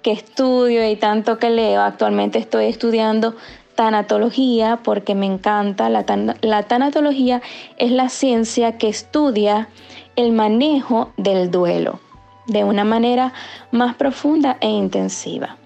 que 0.02 0.12
estudio 0.12 0.88
y 0.88 0.97
tanto 0.97 1.38
que 1.38 1.50
leo, 1.50 1.80
actualmente 1.80 2.38
estoy 2.38 2.66
estudiando 2.66 3.35
tanatología 3.75 4.80
porque 4.82 5.14
me 5.14 5.26
encanta. 5.26 5.88
La, 5.88 6.62
tanatología 6.64 7.42
es 7.78 7.90
la 7.90 8.09
ciencia 8.09 8.78
que 8.78 8.88
estudia 8.88 9.68
el 10.16 10.32
manejo 10.32 11.12
del 11.16 11.50
duelo 11.50 12.00
de 12.47 12.64
una 12.64 12.85
manera 12.85 13.32
más 13.71 13.94
profunda 13.94 14.56
e 14.61 14.68
intensiva. 14.68 15.56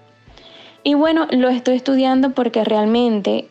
Y 0.83 0.93
bueno, 0.93 1.27
lo 1.31 1.49
estoy 1.49 1.75
estudiando 1.75 2.31
porque 2.31 2.63
realmente 2.63 3.49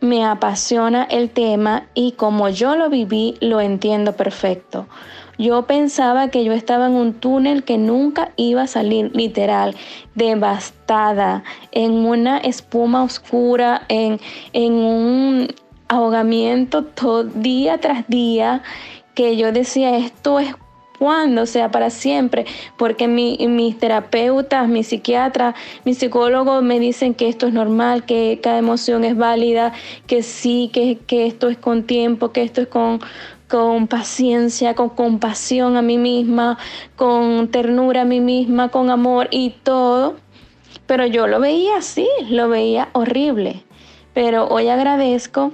me 0.00 0.24
apasiona 0.24 1.04
el 1.04 1.30
tema 1.30 1.86
y 1.94 2.12
como 2.12 2.48
yo 2.48 2.76
lo 2.76 2.88
viví, 2.88 3.36
lo 3.40 3.60
entiendo 3.60 4.16
perfecto. 4.16 4.86
Yo 5.38 5.62
pensaba 5.66 6.28
que 6.28 6.44
yo 6.44 6.52
estaba 6.52 6.86
en 6.86 6.92
un 6.92 7.14
túnel 7.14 7.64
que 7.64 7.78
nunca 7.78 8.32
iba 8.36 8.62
a 8.62 8.66
salir, 8.66 9.10
literal, 9.14 9.74
devastada, 10.14 11.42
en 11.72 11.92
una 11.92 12.38
espuma 12.38 13.02
oscura, 13.02 13.82
en, 13.88 14.20
en 14.52 14.72
un 14.74 15.48
ahogamiento 15.88 16.84
todo, 16.84 17.24
día 17.24 17.78
tras 17.78 18.06
día, 18.08 18.62
que 19.14 19.36
yo 19.36 19.52
decía, 19.52 19.96
esto 19.96 20.38
es 20.38 20.54
cuando, 20.98 21.42
o 21.42 21.46
sea, 21.46 21.70
para 21.70 21.90
siempre, 21.90 22.46
porque 22.78 23.08
mi, 23.08 23.36
mis 23.48 23.78
terapeutas, 23.78 24.68
mi 24.68 24.84
psiquiatra, 24.84 25.54
mi 25.84 25.92
psicólogo 25.94 26.62
me 26.62 26.78
dicen 26.78 27.14
que 27.14 27.28
esto 27.28 27.48
es 27.48 27.52
normal, 27.52 28.04
que 28.04 28.40
cada 28.42 28.58
emoción 28.58 29.04
es 29.04 29.16
válida, 29.16 29.72
que 30.06 30.22
sí, 30.22 30.70
que, 30.72 30.98
que 31.06 31.26
esto 31.26 31.48
es 31.48 31.58
con 31.58 31.82
tiempo, 31.82 32.30
que 32.30 32.42
esto 32.42 32.62
es 32.62 32.68
con, 32.68 33.00
con 33.48 33.86
paciencia, 33.86 34.74
con 34.74 34.88
compasión 34.90 35.76
a 35.76 35.82
mí 35.82 35.98
misma, 35.98 36.58
con 36.96 37.48
ternura 37.48 38.02
a 38.02 38.04
mí 38.04 38.20
misma, 38.20 38.70
con 38.70 38.90
amor 38.90 39.28
y 39.30 39.50
todo. 39.62 40.16
Pero 40.86 41.06
yo 41.06 41.26
lo 41.26 41.40
veía 41.40 41.76
así, 41.78 42.08
lo 42.28 42.48
veía 42.48 42.88
horrible. 42.92 43.64
Pero 44.12 44.46
hoy 44.48 44.68
agradezco 44.68 45.52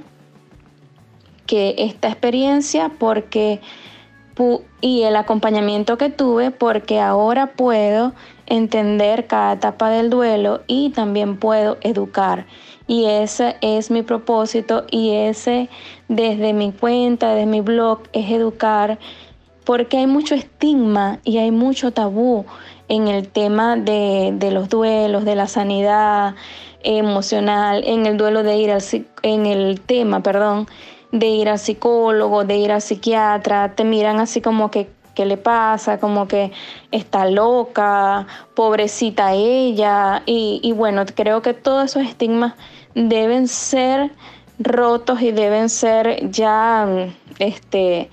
que 1.47 1.75
esta 1.79 2.09
experiencia 2.09 2.93
porque 2.99 3.61
y 4.81 5.03
el 5.03 5.17
acompañamiento 5.17 5.99
que 5.99 6.09
tuve 6.09 6.51
porque 6.51 7.01
ahora 7.01 7.49
puedo 7.49 8.15
entender 8.47 9.27
cada 9.27 9.53
etapa 9.53 9.91
del 9.91 10.09
duelo 10.09 10.63
y 10.67 10.91
también 10.91 11.37
puedo 11.37 11.77
educar 11.83 12.47
y 12.91 13.07
ese 13.07 13.55
es 13.61 13.93
mi 13.93 14.03
propósito 14.03 14.85
y 14.91 15.13
ese 15.13 15.69
desde 16.09 16.53
mi 16.53 16.73
cuenta, 16.73 17.35
desde 17.35 17.47
mi 17.47 17.61
blog, 17.61 18.01
es 18.13 18.29
educar 18.33 18.99
porque 19.65 19.99
hay 19.99 20.09
mucho 20.09 20.35
estigma 20.35 21.21
y 21.23 21.39
hay 21.39 21.53
mucho 21.53 21.93
tabú 21.93 22.47
en 22.89 23.07
el 23.07 23.29
tema 23.29 23.77
de, 23.77 24.37
los 24.51 24.69
duelos, 24.69 25.25
de 25.25 25.37
la 25.37 25.47
sanidad 25.47 26.35
emocional, 26.83 27.85
en 27.87 28.07
el 28.07 28.17
duelo 28.17 28.43
de 28.43 28.57
ir 28.57 28.73
al 28.73 28.83
en 29.23 29.47
el 29.47 29.81
tema, 29.81 30.25
perdón, 30.25 30.67
de 31.13 31.29
ir 31.29 31.49
al 31.49 31.61
psicólogo, 31.61 32.43
de 32.43 32.57
ir 32.57 32.73
al 32.73 32.83
psiquiatra, 32.83 33.77
te 33.77 33.85
miran 33.85 34.19
así 34.19 34.41
como 34.41 34.73
que 34.73 34.89
qué 35.15 35.27
le 35.27 35.37
pasa, 35.37 36.01
como 36.01 36.27
que 36.27 36.51
está 36.91 37.27
loca, 37.27 38.27
pobrecita 38.57 39.35
ella, 39.35 40.23
y, 40.27 40.59
y 40.63 40.73
bueno, 40.73 41.05
creo 41.15 41.41
que 41.41 41.55
todos 41.55 41.85
esos 41.85 42.03
estigmas 42.03 42.55
deben 42.95 43.49
ser 43.49 44.11
rotos 44.59 45.23
y 45.23 45.33
deben 45.33 45.69
ser 45.69 46.31
ya 46.31 46.87
este, 47.39 48.11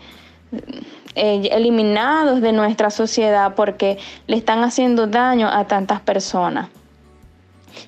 eh, 1.15 1.49
eliminados 1.51 2.41
de 2.41 2.53
nuestra 2.53 2.89
sociedad 2.89 3.55
porque 3.55 3.97
le 4.27 4.37
están 4.37 4.63
haciendo 4.63 5.07
daño 5.07 5.47
a 5.47 5.65
tantas 5.65 5.99
personas. 6.01 6.69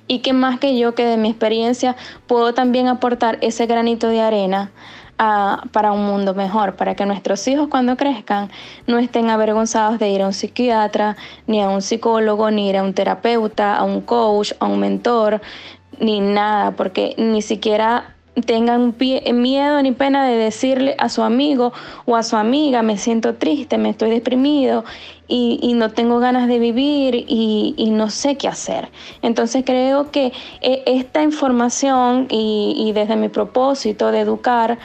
Y 0.08 0.20
que 0.20 0.34
más 0.34 0.60
que 0.60 0.78
yo, 0.78 0.94
que 0.94 1.06
de 1.06 1.18
mi 1.18 1.30
experiencia, 1.30 1.96
puedo 2.28 2.54
también 2.54 2.88
aportar 2.88 3.38
ese 3.42 3.66
granito 3.66 4.08
de 4.08 4.22
arena 4.22 4.72
para 5.72 5.92
un 5.92 6.06
mundo 6.06 6.34
mejor, 6.34 6.78
para 6.78 6.96
que 6.96 7.06
nuestros 7.06 7.46
hijos 7.50 7.68
cuando 7.68 7.98
crezcan 7.98 8.50
no 8.88 9.00
estén 9.00 9.30
avergonzados 9.30 10.00
de 10.00 10.10
ir 10.10 10.22
a 10.22 10.28
un 10.28 10.34
psiquiatra, 10.34 11.18
ni 11.46 11.62
a 11.62 11.68
un 11.70 11.82
psicólogo, 11.82 12.50
ni 12.52 12.70
ir 12.70 12.78
a 12.78 12.84
un 12.84 12.94
terapeuta, 12.94 13.76
a 13.76 13.84
un 13.84 14.00
coach, 14.00 14.54
a 14.60 14.68
un 14.68 14.80
mentor, 14.80 15.42
ni 16.00 16.20
nada, 16.20 16.72
porque 16.72 17.16
ni 17.18 17.42
siquiera 17.42 18.16
tengan 18.42 18.96
miedo 19.34 19.82
ni 19.82 19.92
pena 19.92 20.26
de 20.26 20.36
decirle 20.36 20.96
a 20.98 21.10
su 21.10 21.24
amigo 21.24 21.74
o 22.06 22.16
a 22.16 22.24
su 22.24 22.36
amiga, 22.36 22.82
me 22.82 22.98
siento 22.98 23.36
triste, 23.36 23.78
me 23.78 23.90
estoy 23.90 24.10
deprimido 24.10 24.86
y, 25.28 25.74
no 25.76 25.90
tengo 25.92 26.20
ganas 26.20 26.48
de 26.48 26.58
vivir 26.58 27.26
y, 27.28 27.90
no 27.92 28.10
sé 28.10 28.36
qué 28.36 28.48
hacer. 28.48 28.90
Entonces 29.22 29.64
creo 29.66 30.12
que 30.12 30.32
e, 30.62 30.84
esta 30.86 31.22
información 31.22 32.28
y, 32.30 32.74
y, 32.78 32.92
desde 32.94 33.16
mi 33.16 33.30
propósito 33.30 34.12
de 34.12 34.22
educar 34.22 34.80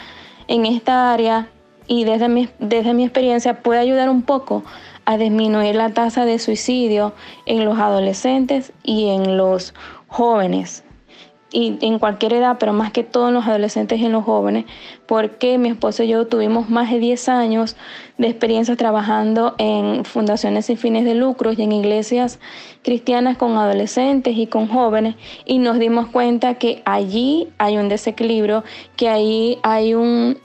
en 0.48 0.66
esta 0.66 1.12
área 1.12 1.48
y 1.86 2.04
desde 2.04 2.28
mi, 2.28 2.48
desde 2.58 2.92
mi 2.94 3.04
experiencia 3.04 3.62
puede 3.62 3.80
ayudar 3.80 4.08
un 4.10 4.22
poco 4.22 4.64
a 5.06 5.16
disminuir 5.16 5.74
la 5.76 5.90
tasa 5.90 6.24
de 6.24 6.38
suicidio 6.38 7.12
en 7.46 7.64
los 7.64 7.78
adolescentes 7.78 8.72
y 8.82 9.08
en 9.08 9.36
los 9.36 9.74
jóvenes 10.08 10.84
y 11.54 11.78
en 11.82 12.00
cualquier 12.00 12.32
edad, 12.32 12.56
pero 12.58 12.72
más 12.72 12.90
que 12.90 13.04
todo 13.04 13.28
en 13.28 13.34
los 13.34 13.46
adolescentes 13.46 14.00
y 14.00 14.06
en 14.06 14.10
los 14.10 14.24
jóvenes, 14.24 14.64
porque 15.06 15.56
mi 15.56 15.68
esposo 15.68 16.02
y 16.02 16.08
yo 16.08 16.26
tuvimos 16.26 16.68
más 16.68 16.90
de 16.90 16.98
10 16.98 17.28
años 17.28 17.76
de 18.18 18.26
experiencia 18.26 18.74
trabajando 18.74 19.54
en 19.58 20.04
fundaciones 20.04 20.66
sin 20.66 20.78
fines 20.78 21.04
de 21.04 21.14
lucro 21.14 21.52
y 21.52 21.62
en 21.62 21.70
iglesias 21.70 22.40
cristianas 22.82 23.36
con 23.36 23.56
adolescentes 23.56 24.36
y 24.36 24.48
con 24.48 24.66
jóvenes 24.66 25.14
y 25.44 25.58
nos 25.58 25.78
dimos 25.78 26.08
cuenta 26.08 26.54
que 26.54 26.82
allí 26.84 27.48
hay 27.58 27.78
un 27.78 27.88
desequilibrio, 27.88 28.64
que 28.96 29.08
ahí 29.08 29.60
hay 29.62 29.94
un, 29.94 30.36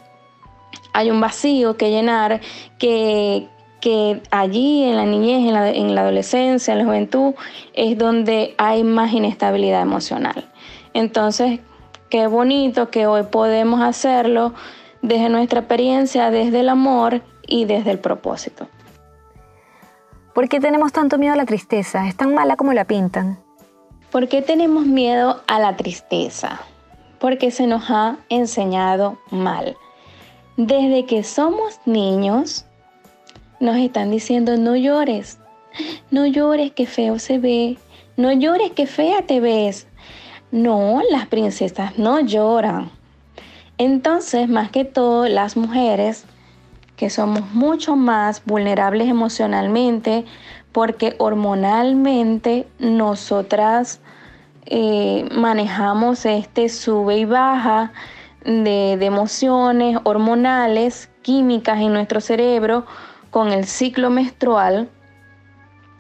hay 0.94 1.10
un 1.10 1.20
vacío 1.22 1.76
que 1.76 1.90
llenar, 1.90 2.40
que, 2.78 3.48
que 3.82 4.22
allí 4.30 4.84
en 4.84 4.96
la 4.96 5.06
niñez, 5.06 5.48
en 5.48 5.54
la, 5.54 5.70
en 5.72 5.96
la 5.96 6.02
adolescencia, 6.02 6.74
en 6.74 6.78
la 6.78 6.86
juventud, 6.86 7.34
es 7.74 7.98
donde 7.98 8.54
hay 8.60 8.84
más 8.84 9.12
inestabilidad 9.12 9.82
emocional. 9.82 10.46
Entonces, 10.94 11.60
qué 12.10 12.28
bonito 12.28 12.90
que 12.90 13.08
hoy 13.08 13.24
podemos 13.24 13.82
hacerlo 13.82 14.54
desde 15.02 15.30
nuestra 15.30 15.60
experiencia, 15.60 16.32
desde 16.32 16.62
el 16.62 16.70
amor 16.70 17.22
y 17.46 17.66
desde 17.66 17.92
el 17.92 18.00
propósito. 18.00 18.68
¿Por 20.34 20.48
qué 20.48 20.60
tenemos 20.60 20.94
tanto 20.94 21.18
miedo 21.18 21.34
a 21.34 21.38
la 21.38 21.46
tristeza? 21.46 22.08
¿Es 22.08 22.16
tan 22.16 22.34
mala 22.34 22.56
como 22.56 22.74
la 22.74 22.86
pintan? 22.86 23.40
¿Por 24.12 24.28
qué 24.28 24.42
tenemos 24.42 24.86
miedo 24.86 25.42
a 25.48 25.60
la 25.60 25.76
tristeza? 25.76 26.62
Porque 27.20 27.52
se 27.52 27.68
nos 27.68 27.90
ha 27.90 28.18
enseñado 28.30 29.20
mal. 29.30 29.76
Desde 30.58 31.06
que 31.06 31.24
somos 31.24 31.80
niños, 31.86 32.66
nos 33.60 33.76
están 33.78 34.12
diciendo 34.12 34.58
no 34.58 34.76
llores, 34.76 35.40
no 36.12 36.26
llores 36.26 36.72
que 36.72 36.86
feo 36.86 37.20
se 37.20 37.38
ve, 37.38 37.78
no 38.18 38.32
llores 38.32 38.72
que 38.72 38.88
fea 38.88 39.22
te 39.22 39.40
ves, 39.40 39.88
no, 40.52 41.02
las 41.12 41.28
princesas 41.28 41.98
no 41.98 42.20
lloran. 42.20 42.92
Entonces, 43.78 44.50
más 44.50 44.72
que 44.72 44.86
todo, 44.86 45.28
las 45.28 45.56
mujeres, 45.56 46.26
que 46.96 47.10
somos 47.10 47.50
mucho 47.54 47.96
más 47.96 48.44
vulnerables 48.46 49.08
emocionalmente, 49.08 50.26
porque 50.72 51.16
hormonalmente 51.18 52.68
nosotras 52.78 54.02
eh, 54.66 55.28
manejamos 55.32 56.26
este 56.26 56.68
sube 56.68 57.20
y 57.20 57.26
baja 57.26 57.94
de, 58.44 58.98
de 59.00 59.06
emociones 59.06 59.98
hormonales, 60.04 61.10
químicas 61.22 61.80
en 61.80 61.94
nuestro 61.94 62.22
cerebro 62.22 62.86
con 63.30 63.52
el 63.52 63.66
ciclo 63.66 64.10
menstrual, 64.10 64.90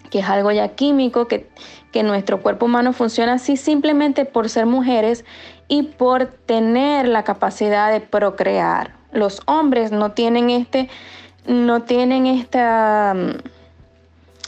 que 0.09 0.19
es 0.19 0.25
algo 0.25 0.51
ya 0.51 0.69
químico, 0.69 1.27
que, 1.27 1.49
que 1.91 2.03
nuestro 2.03 2.41
cuerpo 2.41 2.65
humano 2.65 2.93
funciona 2.93 3.33
así 3.33 3.57
simplemente 3.57 4.25
por 4.25 4.49
ser 4.49 4.65
mujeres 4.65 5.25
y 5.67 5.83
por 5.83 6.25
tener 6.25 7.07
la 7.07 7.23
capacidad 7.23 7.91
de 7.91 8.01
procrear. 8.01 8.95
Los 9.11 9.41
hombres 9.45 9.91
no 9.91 10.11
tienen 10.11 10.49
este, 10.49 10.89
no 11.47 11.83
tienen 11.83 12.27
esta, 12.27 13.15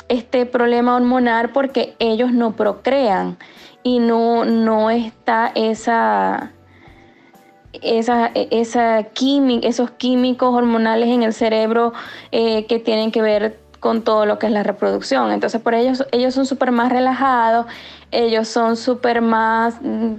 este 0.08 0.45
problema 0.45 0.95
hormonal 0.95 1.49
porque 1.49 1.95
ellos 1.99 2.32
no 2.32 2.51
procrean 2.54 3.38
y 3.84 3.99
no, 3.99 4.45
no 4.45 4.91
está 4.91 5.51
esa, 5.56 6.51
esa, 7.73 8.32
esa 8.36 8.99
esos 8.99 9.91
químicos 9.91 10.54
hormonales 10.54 11.10
en 11.10 11.23
el 11.23 11.34
cerebro 11.34 11.93
eh, 12.32 12.65
que 12.67 12.80
tienen 12.80 13.12
que 13.12 13.21
ver 13.21 13.60
con 13.82 14.04
todo 14.04 14.26
lo 14.26 14.39
que 14.39 14.46
es 14.46 14.54
la 14.54 14.63
reproducción. 14.63 15.32
Entonces, 15.32 15.60
por 15.60 15.74
ellos, 15.74 16.06
ellos 16.13 16.34
son 16.34 16.46
súper 16.46 16.72
más 16.72 16.89
relajados, 16.91 17.65
ellos 18.12 18.48
son 18.48 18.78
súper 18.78 19.22
más, 19.22 19.76
mm, 19.82 20.13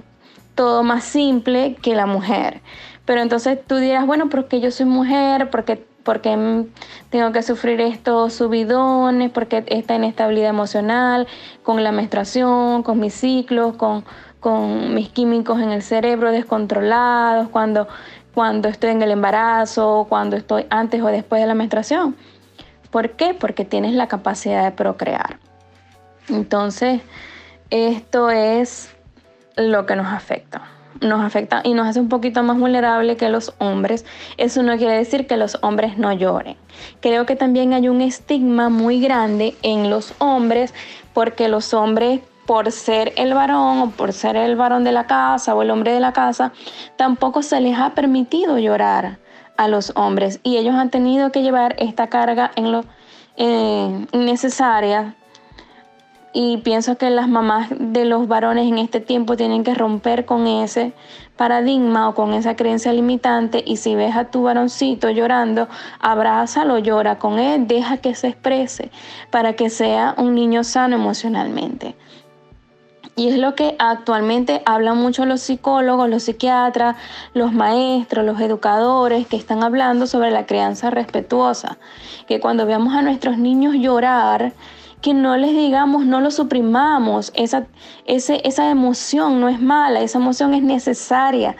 todo 0.53 0.83
más 0.83 1.05
simple 1.05 1.75
que 1.81 1.95
la 1.95 2.05
mujer. 2.05 2.61
Pero 3.05 3.21
entonces 3.21 3.57
tú 3.65 3.77
dirás, 3.77 4.05
bueno, 4.05 4.29
porque 4.29 4.59
yo 4.59 4.69
soy 4.69 4.85
mujer, 4.85 5.49
porque 5.49 5.83
porque 6.03 6.65
tengo 7.09 7.31
que 7.31 7.41
sufrir 7.43 7.79
estos 7.79 8.33
subidones, 8.33 9.31
porque 9.31 9.63
esta 9.67 9.95
inestabilidad 9.95 10.49
emocional, 10.49 11.27
con 11.63 11.81
la 11.81 11.93
menstruación, 11.93 12.83
con 12.83 12.99
mis 12.99 13.13
ciclos, 13.13 13.75
con, 13.77 14.03
con 14.41 14.93
mis 14.93 15.07
químicos 15.07 15.61
en 15.61 15.71
el 15.71 15.81
cerebro 15.81 16.31
descontrolados, 16.31 17.47
cuando, 17.47 17.87
cuando 18.33 18.67
estoy 18.67 18.89
en 18.89 19.01
el 19.01 19.11
embarazo, 19.11 20.05
cuando 20.09 20.35
estoy 20.35 20.65
antes 20.69 21.01
o 21.01 21.07
después 21.07 21.41
de 21.41 21.47
la 21.47 21.55
menstruación. 21.55 22.17
¿Por 22.93 23.09
qué? 23.09 23.33
Porque 23.33 23.65
tienes 23.65 23.95
la 23.95 24.07
capacidad 24.07 24.63
de 24.63 24.71
procrear. 24.71 25.39
Entonces, 26.29 27.01
esto 27.71 28.29
es 28.29 28.95
lo 29.57 29.87
que 29.87 29.95
nos 29.95 30.05
afecta. 30.05 30.61
Nos 31.01 31.25
afecta 31.25 31.61
y 31.63 31.73
nos 31.73 31.87
hace 31.87 31.99
un 31.99 32.07
poquito 32.07 32.43
más 32.43 32.59
vulnerable 32.59 33.17
que 33.17 33.29
los 33.29 33.55
hombres. 33.57 34.05
Eso 34.37 34.61
no 34.61 34.77
quiere 34.77 34.93
decir 34.93 35.25
que 35.25 35.37
los 35.37 35.57
hombres 35.63 35.97
no 35.97 36.13
lloren. 36.13 36.55
Creo 37.01 37.25
que 37.25 37.35
también 37.35 37.73
hay 37.73 37.89
un 37.89 37.99
estigma 37.99 38.69
muy 38.69 39.01
grande 39.01 39.55
en 39.63 39.89
los 39.89 40.13
hombres 40.19 40.71
porque 41.15 41.47
los 41.47 41.73
hombres 41.73 42.21
por 42.45 42.71
ser 42.71 43.13
el 43.15 43.33
varón 43.33 43.79
o 43.79 43.89
por 43.89 44.13
ser 44.13 44.35
el 44.35 44.55
varón 44.55 44.83
de 44.83 44.91
la 44.91 45.07
casa 45.07 45.55
o 45.55 45.63
el 45.63 45.71
hombre 45.71 45.93
de 45.93 45.99
la 45.99 46.13
casa, 46.13 46.51
tampoco 46.95 47.41
se 47.41 47.59
les 47.59 47.79
ha 47.79 47.95
permitido 47.95 48.59
llorar 48.59 49.17
a 49.57 49.67
los 49.67 49.93
hombres. 49.95 50.39
Y 50.43 50.57
ellos 50.57 50.75
han 50.75 50.89
tenido 50.89 51.31
que 51.31 51.41
llevar 51.41 51.75
esta 51.79 52.07
carga 52.07 52.51
en 52.55 52.71
lo 52.71 52.85
eh, 53.37 54.05
innecesaria 54.11 55.15
y 56.35 56.57
pienso 56.57 56.97
que 56.97 57.11
las 57.11 57.29
mamás 57.29 57.69
de 57.77 58.05
los 58.05 58.27
varones 58.27 58.67
en 58.67 58.79
este 58.79 58.99
tiempo 58.99 59.37
tienen 59.37 59.63
que 59.63 59.75
romper 59.75 60.25
con 60.25 60.47
ese 60.47 60.93
paradigma 61.37 62.09
o 62.09 62.15
con 62.15 62.33
esa 62.33 62.55
creencia 62.55 62.91
limitante. 62.91 63.63
Y 63.63 63.77
si 63.77 63.93
ves 63.93 64.15
a 64.15 64.25
tu 64.25 64.41
varoncito 64.41 65.11
llorando, 65.11 65.67
abrázalo, 65.99 66.79
llora 66.79 67.19
con 67.19 67.37
él, 67.37 67.67
deja 67.67 67.97
que 67.97 68.15
se 68.15 68.29
exprese 68.29 68.89
para 69.29 69.53
que 69.53 69.69
sea 69.69 70.15
un 70.17 70.33
niño 70.33 70.63
sano 70.63 70.95
emocionalmente. 70.95 71.95
Y 73.15 73.29
es 73.29 73.37
lo 73.37 73.53
que 73.53 73.75
actualmente 73.77 74.63
hablan 74.65 74.97
mucho 74.97 75.25
los 75.25 75.41
psicólogos, 75.41 76.09
los 76.09 76.23
psiquiatras, 76.23 76.95
los 77.35 77.53
maestros, 77.53 78.25
los 78.25 78.39
educadores 78.41 79.27
que 79.27 79.37
están 79.37 79.63
hablando 79.63 80.07
sobre 80.07 80.31
la 80.31 80.47
crianza 80.47 80.89
respetuosa. 80.89 81.77
Que 82.27 82.39
cuando 82.39 82.65
veamos 82.65 82.95
a 82.95 83.03
nuestros 83.03 83.37
niños 83.37 83.75
llorar, 83.75 84.53
que 85.01 85.13
no 85.13 85.37
les 85.37 85.51
digamos, 85.51 86.05
no 86.05 86.21
lo 86.21 86.31
suprimamos. 86.31 87.31
Esa, 87.35 87.67
esa 88.05 88.69
emoción 88.71 89.39
no 89.39 89.47
es 89.47 89.61
mala, 89.61 90.01
esa 90.01 90.17
emoción 90.17 90.55
es 90.55 90.63
necesaria 90.63 91.55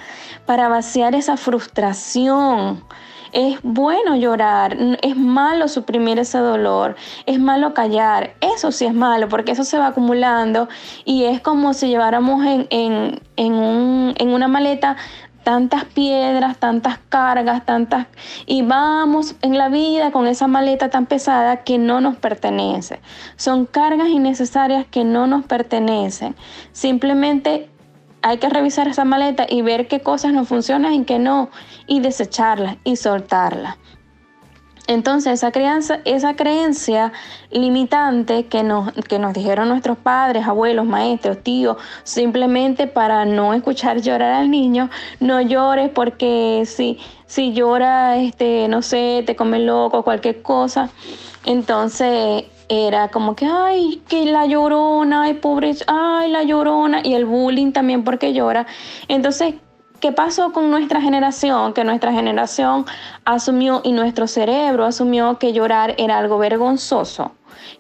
para 0.48 0.70
vaciar 0.70 1.14
esa 1.14 1.38
frustración 1.38 2.84
es 3.34 3.60
bueno 3.64 4.16
llorar, 4.16 4.78
es 5.02 5.18
malo 5.18 5.68
suprimir 5.68 6.20
ese 6.20 6.38
dolor, 6.38 6.96
es 7.26 7.40
malo 7.40 7.74
callar. 7.74 8.36
Eso 8.40 8.72
sí 8.72 8.86
es 8.86 8.94
malo 8.94 9.28
porque 9.28 9.52
eso 9.52 9.64
se 9.64 9.78
va 9.78 9.88
acumulando 9.88 10.70
y 11.04 11.26
es 11.26 11.42
como 11.42 11.74
si 11.74 11.88
lleváramos 11.88 12.46
en, 12.46 12.68
en, 12.70 13.22
en, 13.36 13.54
un, 13.54 14.14
en 14.18 14.30
una 14.30 14.48
maleta 14.48 14.98
tantas 15.44 15.86
piedras, 15.86 16.58
tantas 16.58 17.00
cargas, 17.10 17.66
tantas... 17.66 18.08
Y 18.46 18.62
vamos 18.62 19.36
en 19.42 19.58
la 19.58 19.70
vida 19.70 20.12
con 20.12 20.28
esa 20.28 20.48
maleta 20.48 20.90
tan 20.90 21.06
pesada 21.06 21.64
que 21.64 21.78
no 21.78 22.02
nos 22.02 22.16
pertenece. 22.16 23.00
Son 23.36 23.66
cargas 23.66 24.08
innecesarias 24.08 24.86
que 24.90 25.04
no 25.04 25.28
nos 25.28 25.44
pertenecen. 25.46 26.36
Simplemente 26.72 27.70
hay 28.24 28.38
que 28.38 28.50
revisar 28.50 28.88
esa 28.88 29.06
maleta 29.06 29.46
y 29.48 29.62
ver 29.62 29.88
qué 29.88 30.00
cosas 30.00 30.34
no 30.34 30.46
funcionan 30.46 30.94
y 30.94 31.04
qué 31.04 31.20
no, 31.20 31.50
y 31.86 32.00
desecharlas 32.00 32.78
y 32.84 32.96
soltarlas. 32.96 33.78
Entonces, 34.88 35.34
esa, 35.34 35.52
crianza, 35.52 36.00
esa 36.04 36.36
creencia 36.36 37.14
limitante 37.52 38.48
que 38.48 38.64
nos, 38.64 38.92
que 38.92 39.18
nos 39.18 39.34
dijeron 39.34 39.70
nuestros 39.70 39.98
padres, 39.98 40.46
abuelos, 40.46 40.86
maestros, 40.86 41.42
tíos, 41.42 41.78
simplemente 42.04 42.88
para 42.88 43.24
no 43.24 43.54
escuchar 43.54 44.02
llorar 44.02 44.34
al 44.34 44.52
niño, 44.52 44.90
no 45.22 45.40
llores 45.40 45.90
porque 45.90 46.64
si, 46.66 47.00
si 47.28 47.54
llora, 47.54 48.18
este, 48.18 48.68
no 48.68 48.82
sé, 48.82 49.24
te 49.26 49.38
come 49.38 49.60
loco, 49.60 50.04
cualquier 50.04 50.42
cosa. 50.42 50.90
Entonces, 51.46 52.44
era 52.70 53.10
como 53.10 53.36
que, 53.36 53.46
ay, 53.46 54.02
que 54.08 54.26
la 54.26 54.46
llorona, 54.46 55.24
ay, 55.24 55.36
pobre, 55.36 55.76
ay, 55.88 56.32
la 56.32 56.44
llorona, 56.44 57.02
y 57.04 57.14
el 57.14 57.26
bullying 57.26 57.72
también 57.72 58.04
porque 58.04 58.34
llora. 58.34 58.66
Entonces, 59.08 59.56
¿qué 60.00 60.12
pasó 60.12 60.52
con 60.52 60.70
nuestra 60.72 61.02
generación? 61.02 61.74
Que 61.74 61.84
nuestra 61.84 62.12
generación 62.12 62.86
asumió 63.26 63.82
y 63.84 63.92
nuestro 63.92 64.28
cerebro 64.28 64.86
asumió 64.86 65.38
que 65.40 65.54
llorar 65.54 65.96
era 65.98 66.18
algo 66.18 66.38
vergonzoso 66.38 67.32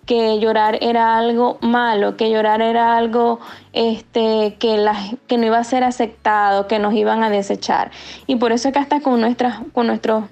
que 0.05 0.39
llorar 0.39 0.77
era 0.81 1.17
algo 1.17 1.57
malo, 1.61 2.17
que 2.17 2.29
llorar 2.29 2.61
era 2.61 2.97
algo 2.97 3.39
este, 3.71 4.55
que, 4.59 4.85
que 5.27 5.37
no 5.37 5.45
iba 5.45 5.57
a 5.57 5.63
ser 5.63 5.83
aceptado, 5.83 6.67
que 6.67 6.79
nos 6.79 6.93
iban 6.93 7.23
a 7.23 7.29
desechar. 7.29 7.91
Y 8.27 8.35
por 8.35 8.51
eso 8.51 8.67
es 8.67 8.73
que 8.73 8.79
hasta 8.79 9.01
con, 9.01 9.21
nuestras, 9.21 9.61
con 9.73 9.87
nuestros 9.87 10.25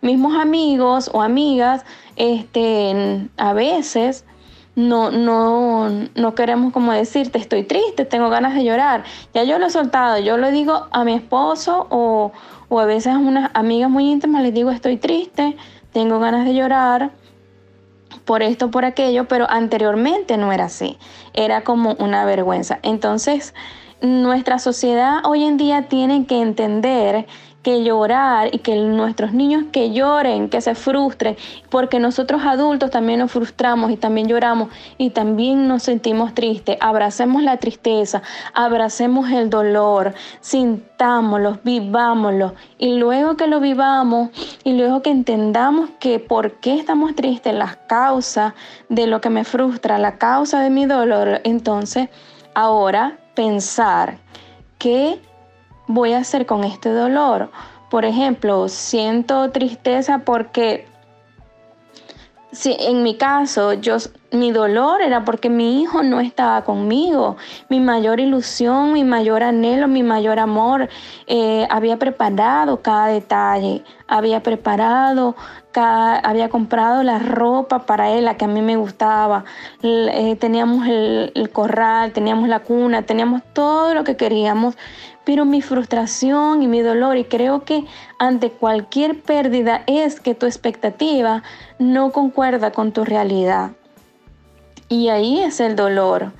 mismos 0.00 0.34
amigos 0.36 1.10
o 1.12 1.22
amigas 1.22 1.84
este, 2.20 3.28
a 3.38 3.54
veces 3.54 4.26
no, 4.76 5.10
no, 5.10 5.88
no 6.14 6.34
queremos 6.34 6.70
como 6.70 6.92
decirte 6.92 7.38
estoy 7.38 7.62
triste, 7.64 8.04
tengo 8.04 8.28
ganas 8.28 8.54
de 8.54 8.62
llorar. 8.62 9.04
Ya 9.32 9.42
yo 9.44 9.58
lo 9.58 9.66
he 9.66 9.70
soltado, 9.70 10.18
yo 10.18 10.36
lo 10.36 10.50
digo 10.50 10.86
a 10.90 11.02
mi 11.04 11.14
esposo 11.14 11.86
o, 11.88 12.32
o 12.68 12.80
a 12.80 12.84
veces 12.84 13.14
a 13.14 13.18
unas 13.18 13.50
amigas 13.54 13.88
muy 13.88 14.10
íntimas 14.10 14.42
les 14.42 14.52
digo 14.52 14.70
estoy 14.70 14.98
triste, 14.98 15.56
tengo 15.92 16.18
ganas 16.20 16.44
de 16.44 16.54
llorar 16.54 17.10
por 18.26 18.42
esto, 18.42 18.70
por 18.70 18.84
aquello, 18.84 19.26
pero 19.26 19.46
anteriormente 19.48 20.36
no 20.36 20.52
era 20.52 20.66
así, 20.66 20.98
era 21.32 21.64
como 21.64 21.94
una 21.94 22.26
vergüenza. 22.26 22.80
Entonces, 22.82 23.54
nuestra 24.02 24.58
sociedad 24.58 25.20
hoy 25.24 25.44
en 25.44 25.56
día 25.56 25.88
tiene 25.88 26.26
que 26.26 26.40
entender 26.40 27.26
que 27.62 27.84
llorar 27.84 28.54
y 28.54 28.58
que 28.58 28.74
nuestros 28.76 29.32
niños 29.32 29.64
que 29.70 29.92
lloren, 29.92 30.48
que 30.48 30.60
se 30.60 30.74
frustren, 30.74 31.36
porque 31.68 31.98
nosotros 31.98 32.42
adultos 32.44 32.90
también 32.90 33.18
nos 33.18 33.30
frustramos 33.30 33.90
y 33.90 33.96
también 33.96 34.28
lloramos 34.28 34.70
y 34.96 35.10
también 35.10 35.68
nos 35.68 35.82
sentimos 35.82 36.34
tristes. 36.34 36.78
Abracemos 36.80 37.42
la 37.42 37.58
tristeza, 37.58 38.22
abracemos 38.54 39.30
el 39.30 39.50
dolor, 39.50 40.14
sintámoslo, 40.40 41.58
vivámoslo 41.62 42.54
y 42.78 42.98
luego 42.98 43.36
que 43.36 43.46
lo 43.46 43.60
vivamos 43.60 44.30
y 44.64 44.72
luego 44.72 45.02
que 45.02 45.10
entendamos 45.10 45.90
que 45.98 46.18
por 46.18 46.60
qué 46.60 46.74
estamos 46.74 47.14
tristes, 47.14 47.54
las 47.54 47.76
causas 47.76 48.54
de 48.88 49.06
lo 49.06 49.20
que 49.20 49.28
me 49.28 49.44
frustra, 49.44 49.98
la 49.98 50.16
causa 50.16 50.60
de 50.60 50.70
mi 50.70 50.86
dolor, 50.86 51.40
entonces 51.44 52.08
ahora 52.54 53.18
pensar 53.34 54.18
que 54.78 55.20
voy 55.90 56.12
a 56.12 56.18
hacer 56.18 56.46
con 56.46 56.64
este 56.64 56.90
dolor? 56.90 57.50
Por 57.90 58.04
ejemplo, 58.04 58.68
siento 58.68 59.50
tristeza 59.50 60.18
porque 60.18 60.86
si 62.52 62.76
en 62.80 63.02
mi 63.02 63.16
caso 63.16 63.74
yo 63.74 63.96
mi 64.32 64.52
dolor 64.52 65.02
era 65.02 65.24
porque 65.24 65.48
mi 65.48 65.82
hijo 65.82 66.02
no 66.02 66.20
estaba 66.20 66.62
conmigo. 66.62 67.36
Mi 67.68 67.80
mayor 67.80 68.20
ilusión, 68.20 68.92
mi 68.92 69.04
mayor 69.04 69.42
anhelo, 69.42 69.88
mi 69.88 70.02
mayor 70.02 70.38
amor. 70.38 70.88
Eh, 71.26 71.66
había 71.70 71.96
preparado 71.98 72.80
cada 72.80 73.06
detalle. 73.06 73.82
Había 74.06 74.42
preparado, 74.42 75.34
cada, 75.72 76.18
había 76.18 76.48
comprado 76.48 77.02
la 77.02 77.18
ropa 77.18 77.86
para 77.86 78.10
él, 78.10 78.24
la 78.24 78.36
que 78.36 78.44
a 78.44 78.48
mí 78.48 78.62
me 78.62 78.76
gustaba. 78.76 79.44
Eh, 79.82 80.36
teníamos 80.36 80.86
el, 80.86 81.32
el 81.34 81.50
corral, 81.50 82.12
teníamos 82.12 82.48
la 82.48 82.60
cuna, 82.60 83.02
teníamos 83.02 83.42
todo 83.52 83.94
lo 83.94 84.04
que 84.04 84.16
queríamos. 84.16 84.76
Pero 85.24 85.44
mi 85.44 85.60
frustración 85.60 86.62
y 86.62 86.66
mi 86.66 86.80
dolor, 86.80 87.16
y 87.16 87.24
creo 87.24 87.64
que 87.64 87.84
ante 88.18 88.50
cualquier 88.50 89.20
pérdida 89.20 89.82
es 89.86 90.20
que 90.20 90.34
tu 90.34 90.46
expectativa 90.46 91.42
no 91.78 92.10
concuerda 92.10 92.72
con 92.72 92.92
tu 92.92 93.04
realidad. 93.04 93.72
Y 94.88 95.08
ahí 95.08 95.40
es 95.40 95.60
el 95.60 95.76
dolor, 95.76 96.32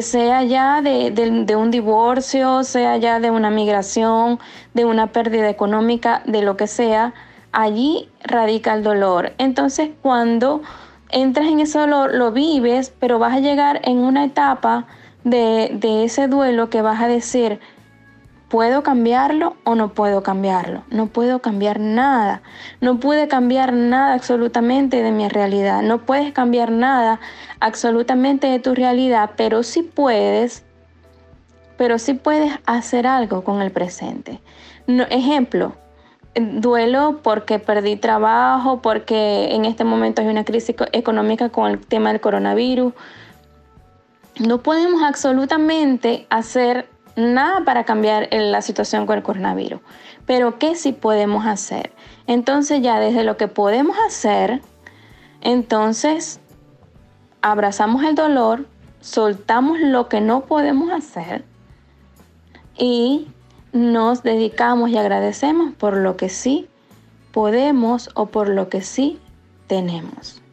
sea 0.00 0.42
ya 0.42 0.82
de, 0.82 1.56
un 1.56 1.70
divorcio, 1.70 2.64
sea 2.64 2.96
ya 2.96 3.20
de 3.20 3.30
una 3.30 3.50
migración, 3.50 4.40
de 4.72 4.84
una 4.84 5.08
pérdida 5.08 5.48
económica, 5.48 6.22
de 6.26 6.42
lo 6.42 6.56
que 6.56 6.66
sea, 6.66 7.14
allí 7.52 8.08
radica 8.24 8.74
el 8.74 8.82
dolor. 8.82 9.32
Entonces 9.38 9.90
cuando 10.02 10.62
entras 11.10 11.46
en 11.46 11.60
eso 11.60 11.86
lo, 11.86 12.08
lo 12.08 12.32
vives, 12.32 12.92
pero 12.98 13.18
vas 13.18 13.34
a 13.34 13.40
llegar 13.40 13.80
en 13.84 13.98
una 13.98 14.24
etapa 14.24 14.86
de 15.22 16.04
ese 16.04 16.28
duelo 16.28 16.68
que 16.68 16.82
vas 16.82 17.00
a 17.00 17.08
decir, 17.08 17.60
¿Puedo 18.54 18.84
cambiarlo 18.84 19.56
o 19.64 19.74
no 19.74 19.94
puedo 19.94 20.22
cambiarlo? 20.22 20.84
No 20.88 21.08
puedo 21.08 21.40
cambiar 21.40 21.80
nada. 21.80 22.40
No 22.80 23.00
pude 23.00 23.26
cambiar 23.26 23.72
nada 23.72 24.14
absolutamente 24.14 25.02
de 25.02 25.10
mi 25.10 25.28
realidad. 25.28 25.82
No 25.82 26.02
puedes 26.02 26.32
cambiar 26.32 26.70
nada 26.70 27.18
absolutamente 27.58 28.46
de 28.46 28.60
tu 28.60 28.72
realidad, 28.72 29.30
pero 29.36 29.64
sí 29.64 29.82
puedes, 29.82 30.64
pero 31.76 31.98
sí 31.98 32.14
puedes 32.14 32.52
hacer 32.64 33.08
algo 33.08 33.42
con 33.42 33.60
el 33.60 33.72
presente. 33.72 34.40
ejemplo, 34.86 35.74
duelo 36.36 37.22
porque 37.24 37.58
perdí 37.58 37.96
trabajo, 37.96 38.80
porque 38.82 39.52
en 39.52 39.64
este 39.64 39.82
momento 39.82 40.22
hay 40.22 40.28
una 40.28 40.44
crisis 40.44 40.76
económica 40.92 41.48
con 41.48 41.72
el 41.72 41.84
tema 41.84 42.12
del 42.12 42.20
coronavirus. 42.20 42.92
No 44.38 44.62
podemos 44.62 45.02
absolutamente 45.02 46.28
hacer 46.30 46.93
nada 47.16 47.64
para 47.64 47.84
cambiar 47.84 48.28
la 48.30 48.62
situación 48.62 49.06
con 49.06 49.16
el 49.16 49.22
coronavirus. 49.22 49.80
Pero 50.26 50.58
¿qué 50.58 50.74
sí 50.74 50.92
podemos 50.92 51.46
hacer? 51.46 51.92
Entonces 52.26 52.82
ya 52.82 52.98
desde 52.98 53.24
lo 53.24 53.36
que 53.36 53.48
podemos 53.48 53.96
hacer, 54.06 54.62
entonces 55.40 56.40
abrazamos 57.42 58.04
el 58.04 58.14
dolor, 58.14 58.66
soltamos 59.00 59.78
lo 59.80 60.08
que 60.08 60.20
no 60.20 60.42
podemos 60.42 60.90
hacer 60.92 61.44
y 62.76 63.28
nos 63.72 64.22
dedicamos 64.22 64.90
y 64.90 64.96
agradecemos 64.96 65.74
por 65.74 65.96
lo 65.96 66.16
que 66.16 66.28
sí 66.28 66.68
podemos 67.32 68.10
o 68.14 68.26
por 68.26 68.48
lo 68.48 68.68
que 68.68 68.80
sí 68.80 69.20
tenemos 69.66 70.43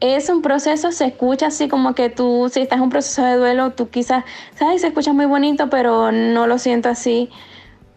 es 0.00 0.30
un 0.30 0.42
proceso, 0.42 0.92
se 0.92 1.06
escucha 1.06 1.48
así 1.48 1.68
como 1.68 1.94
que 1.94 2.08
tú, 2.08 2.50
si 2.50 2.60
estás 2.60 2.78
en 2.78 2.84
un 2.84 2.90
proceso 2.90 3.22
de 3.22 3.36
duelo, 3.36 3.72
tú 3.72 3.90
quizás, 3.90 4.24
¿sabes? 4.54 4.80
Se 4.80 4.88
escucha 4.88 5.12
muy 5.12 5.26
bonito, 5.26 5.68
pero 5.68 6.10
no 6.10 6.46
lo 6.46 6.58
siento 6.58 6.88
así, 6.88 7.30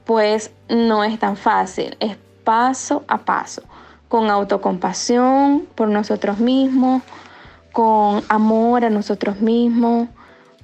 pues 0.04 0.52
no 0.70 1.04
es 1.04 1.18
tan 1.18 1.38
fácil, 1.38 1.96
es 2.02 2.18
paso 2.44 3.06
a 3.08 3.20
paso, 3.20 3.64
con 4.10 4.30
autocompasión 4.30 5.66
por 5.76 5.88
nosotros 5.88 6.40
mismos, 6.40 7.02
con 7.72 8.24
amor 8.28 8.84
a 8.84 8.90
nosotros 8.90 9.40
mismos, 9.40 10.10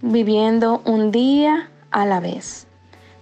viviendo 0.02 0.82
un 0.86 1.12
día 1.12 1.70
a 1.92 2.06
la 2.06 2.20
vez, 2.20 2.68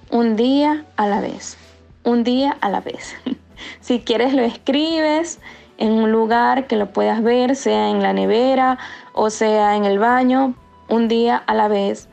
un 0.10 0.36
día 0.36 0.86
a 0.95 1.08
la 1.08 1.21
vez, 1.21 1.58
un 2.03 2.23
día 2.23 2.58
a 2.62 2.69
la 2.69 2.82
vez. 2.82 3.15
si 3.80 3.99
quieres 3.99 4.34
lo 4.34 4.41
escribes, 4.41 5.39
en 5.78 5.92
un 5.92 6.12
lugar 6.12 6.68
que 6.68 6.76
lo 6.76 6.92
puedas 6.92 7.24
ver, 7.24 7.56
sea 7.56 7.90
en 7.90 8.02
la 8.02 8.13
nevera 8.13 8.78
o 9.13 9.30
sea 9.30 9.76
en 9.76 9.86
el 9.86 10.00
baño, 10.00 10.54
un 10.90 11.08
día 11.08 11.38
a 11.38 11.54
la 11.54 11.68
vez, 11.68 12.08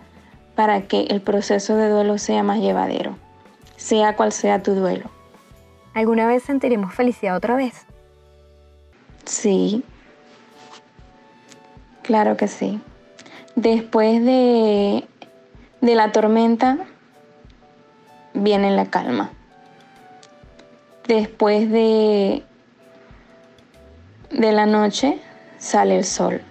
para 0.54 0.82
que 0.82 1.02
el 1.02 1.20
proceso 1.20 1.76
de 1.76 1.88
duelo 1.88 2.18
sea 2.18 2.42
más 2.42 2.58
llevadero, 2.58 3.16
sea 3.76 4.16
cual 4.16 4.32
sea 4.32 4.62
tu 4.62 4.74
duelo. 4.74 5.10
¿Alguna 5.94 6.26
vez 6.26 6.42
sentiremos 6.42 6.94
felicidad 6.94 7.36
otra 7.36 7.56
vez? 7.56 7.86
Sí, 9.24 9.84
claro 12.02 12.36
que 12.36 12.48
sí. 12.48 12.80
Después 13.54 14.24
de, 14.24 15.06
de 15.80 15.94
la 15.94 16.10
tormenta 16.10 16.78
viene 18.32 18.70
la 18.72 18.86
calma. 18.86 19.30
Después 21.06 21.70
de 21.70 22.42
de 24.34 24.52
la 24.52 24.66
noche 24.66 25.18
sale 25.58 25.96
el 25.96 26.04
sol. 26.04 26.42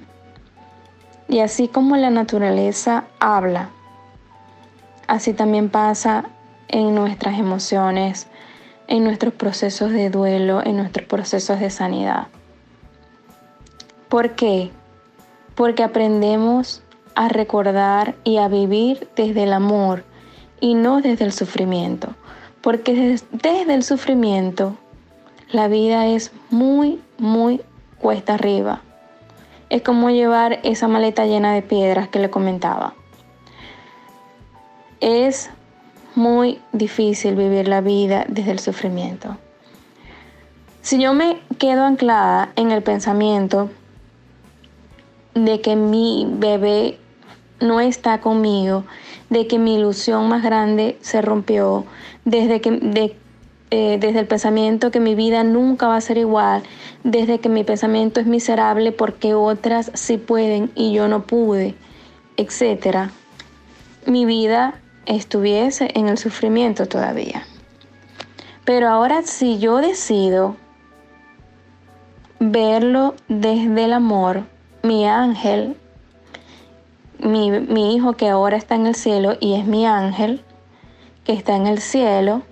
Y 1.28 1.40
así 1.40 1.68
como 1.68 1.98
la 1.98 2.10
naturaleza 2.10 3.06
habla, 3.20 3.70
así 5.08 5.34
también 5.34 5.70
pasa 5.70 6.26
en 6.68 6.96
nuestras 6.96 7.38
emociones, 7.38 8.28
en 8.88 9.04
nuestros 9.04 9.34
procesos 9.34 9.92
de 9.92 10.10
duelo, 10.10 10.62
en 10.66 10.78
nuestros 10.78 11.08
procesos 11.08 11.60
de 11.60 11.70
sanidad. 11.70 12.28
¿Por 14.10 14.32
qué? 14.32 14.72
Porque 15.56 15.84
aprendemos 15.84 16.82
a 17.16 17.28
recordar 17.28 18.16
y 18.24 18.38
a 18.38 18.48
vivir 18.48 19.08
desde 19.16 19.44
el 19.44 19.54
amor 19.54 20.04
y 20.60 20.76
no 20.76 21.02
desde 21.02 21.26
el 21.26 21.32
sufrimiento. 21.32 22.16
Porque 22.62 22.94
desde, 22.94 23.74
el 23.74 23.84
sufrimiento 23.84 24.76
la 25.52 25.68
vida 25.68 26.08
es 26.08 26.32
muy, 26.50 27.02
muy 27.18 27.62
cuesta 28.04 28.34
arriba. 28.34 28.82
Es 29.70 29.82
como 29.82 30.10
llevar 30.10 30.60
esa 30.64 30.90
maleta 30.90 31.26
llena 31.26 31.54
de 31.54 31.62
piedras 31.62 32.10
que 32.10 32.20
le 32.20 32.30
comentaba. 32.30 32.94
Es 35.00 35.50
muy 36.14 36.60
difícil 36.74 37.36
vivir 37.36 37.70
la 37.70 37.80
vida 37.80 38.26
desde 38.28 38.52
el 38.52 38.60
sufrimiento. 38.60 39.38
Si 40.82 41.02
yo 41.02 41.14
me 41.14 41.40
quedo 41.58 41.86
anclada 41.86 42.52
en 42.58 42.72
el 42.72 42.84
pensamiento 42.84 43.70
de 45.34 45.62
que 45.62 45.78
mi 45.78 46.28
bebé 46.30 47.00
no 47.62 47.80
está 47.80 48.20
conmigo, 48.20 48.84
de 49.30 49.48
que 49.48 49.60
mi 49.60 49.76
ilusión 49.76 50.28
más 50.28 50.44
grande 50.44 50.98
se 51.00 51.22
rompió, 51.22 51.86
desde 52.26 52.60
que, 52.60 52.72
de, 52.72 53.16
eh, 53.76 53.98
desde 54.00 54.20
el 54.20 54.28
pensamiento 54.28 54.92
que 54.92 55.00
mi 55.00 55.16
vida 55.16 55.44
nunca 55.44 55.88
va 55.88 55.96
a 55.96 56.02
ser 56.02 56.20
igual, 56.20 56.62
desde 57.04 57.40
que 57.40 57.50
mi 57.50 57.64
pensamiento 57.64 58.20
es 58.20 58.28
miserable 58.28 58.92
porque 58.92 59.34
otras 59.34 59.90
sí 59.96 60.18
pueden 60.18 60.70
y 60.76 60.94
yo 60.94 61.08
no 61.08 61.24
pude, 61.24 61.74
etc., 62.38 63.10
mi 64.06 64.26
vida 64.26 64.80
estuviese 65.08 65.90
en 65.96 66.08
el 66.08 66.20
sufrimiento 66.20 66.86
todavía. 66.86 67.48
Pero 68.64 68.90
ahora 68.90 69.24
si 69.24 69.58
yo 69.58 69.78
decido 69.78 70.56
verlo 72.40 73.16
desde 73.28 73.86
el 73.86 73.94
amor, 73.94 74.44
mi 74.84 75.08
ángel, 75.08 75.76
mi, 77.18 77.50
mi 77.50 77.96
hijo 77.96 78.14
que 78.14 78.30
ahora 78.30 78.56
está 78.56 78.76
en 78.76 78.86
el 78.86 78.94
cielo 78.94 79.36
y 79.40 79.56
es 79.56 79.66
mi 79.66 79.88
ángel, 79.88 80.44
que 81.24 81.34
está 81.34 81.56
en 81.56 81.66
el 81.66 81.80
cielo, 81.80 82.44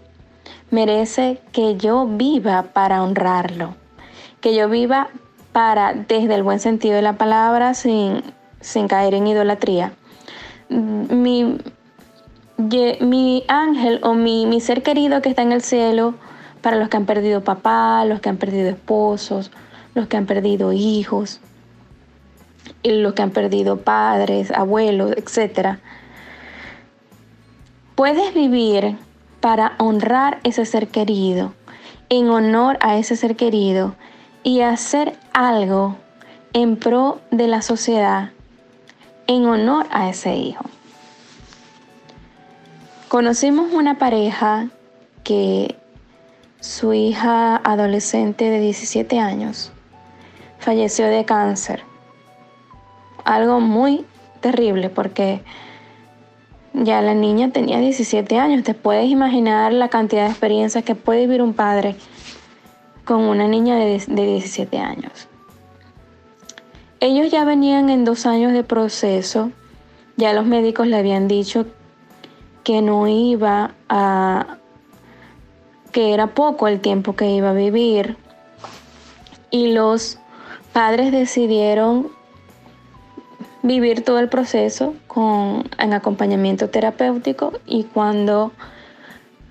merece 0.72 1.40
que 1.52 1.78
yo 1.78 2.08
viva 2.08 2.64
para 2.74 3.04
honrarlo, 3.04 3.76
que 4.40 4.56
yo 4.56 4.70
viva 4.70 5.10
para, 5.52 5.94
desde 5.94 6.34
el 6.34 6.44
buen 6.44 6.60
sentido 6.60 6.96
de 6.96 7.02
la 7.02 7.14
palabra, 7.14 7.74
sin, 7.74 8.24
caer 8.88 9.14
en 9.14 9.28
idolatría. 9.28 9.94
Mi, 10.70 11.58
mi 13.02 13.44
ángel 13.48 14.00
o 14.04 14.14
mi, 14.14 14.46
mi 14.46 14.62
ser 14.62 14.82
querido 14.82 15.22
que 15.22 15.30
está 15.30 15.42
en 15.42 15.52
el 15.52 15.62
cielo, 15.62 16.16
para 16.62 16.78
los 16.78 16.90
que 16.90 16.98
han 16.98 17.06
perdido 17.06 17.44
papá, 17.44 18.06
los 18.06 18.22
que 18.22 18.30
han 18.30 18.38
perdido 18.38 18.70
esposos, 18.70 19.52
los 19.94 20.08
que 20.08 20.18
han 20.18 20.26
perdido 20.26 20.72
hijos, 20.72 21.42
y 22.84 22.92
los 22.92 23.14
que 23.14 23.22
han 23.22 23.32
perdido 23.32 23.78
padres, 23.78 24.52
abuelos, 24.52 25.12
etc. 25.18 25.78
Puedes 27.96 28.34
vivir 28.34 28.98
para 29.42 29.74
honrar 29.80 30.40
ese 30.44 30.66
ser 30.66 30.88
querido, 30.88 31.54
en 32.10 32.30
honor 32.30 32.78
a 32.82 32.98
ese 32.98 33.16
ser 33.16 33.36
querido 33.36 33.96
y 34.44 34.62
hacer 34.62 35.18
algo 35.34 35.98
en 36.54 36.78
pro 36.78 37.20
de 37.32 37.48
la 37.48 37.62
sociedad, 37.62 38.32
en 39.28 39.46
honor 39.46 39.88
a 39.92 40.10
ese 40.10 40.36
hijo. 40.36 40.64
Conocimos 43.08 43.74
una 43.74 43.98
pareja 43.98 44.70
que 45.24 45.76
su 46.60 46.94
hija 46.94 47.58
adolescente 47.58 48.50
de 48.50 48.62
17 48.62 49.20
años 49.20 49.72
falleció 50.60 51.08
de 51.08 51.26
cáncer 51.26 51.84
algo 53.26 53.60
muy 53.60 54.06
terrible 54.40 54.90
porque 54.90 55.42
ya 56.74 57.02
la 57.02 57.14
niña 57.14 57.52
tenía 57.52 57.80
17 57.80 58.38
años. 58.38 58.64
Te 58.64 58.74
puedes 58.74 59.10
imaginar 59.10 59.74
la 59.74 59.90
cantidad 59.90 60.26
de 60.26 60.32
experiencias 60.32 60.84
que 60.84 60.96
puede 60.96 61.22
vivir 61.22 61.42
un 61.42 61.54
padre 61.54 61.96
con 63.06 63.22
una 63.22 63.48
niña 63.48 63.76
de, 63.76 64.00
17 64.08 64.78
años. 64.78 65.28
Ellos 67.00 67.32
ya 67.32 67.46
venían 67.46 67.90
en 67.90 68.06
dos 68.06 68.26
años 68.26 68.54
de 68.54 68.64
proceso. 68.64 69.52
Ya 70.18 70.34
los 70.34 70.46
médicos 70.46 70.88
le 70.88 70.98
habían 70.98 71.28
dicho 71.28 71.66
que 72.64 72.82
no 72.82 73.08
iba 73.08 73.74
a, 73.90 74.58
que 75.92 76.14
era 76.14 76.28
poco 76.28 76.68
el 76.68 76.80
tiempo 76.80 77.16
que 77.16 77.30
iba 77.32 77.50
a 77.50 77.54
vivir. 77.54 78.18
Y 79.50 79.74
los 79.74 80.20
padres 80.74 81.12
decidieron 81.12 82.12
vivir 83.64 84.04
todo 84.04 84.20
el 84.20 84.30
proceso 84.30 84.96
con 85.08 85.70
en 85.78 85.94
acompañamiento 85.94 86.70
terapéutico 86.70 87.54
y 87.66 87.84
cuando 87.84 88.52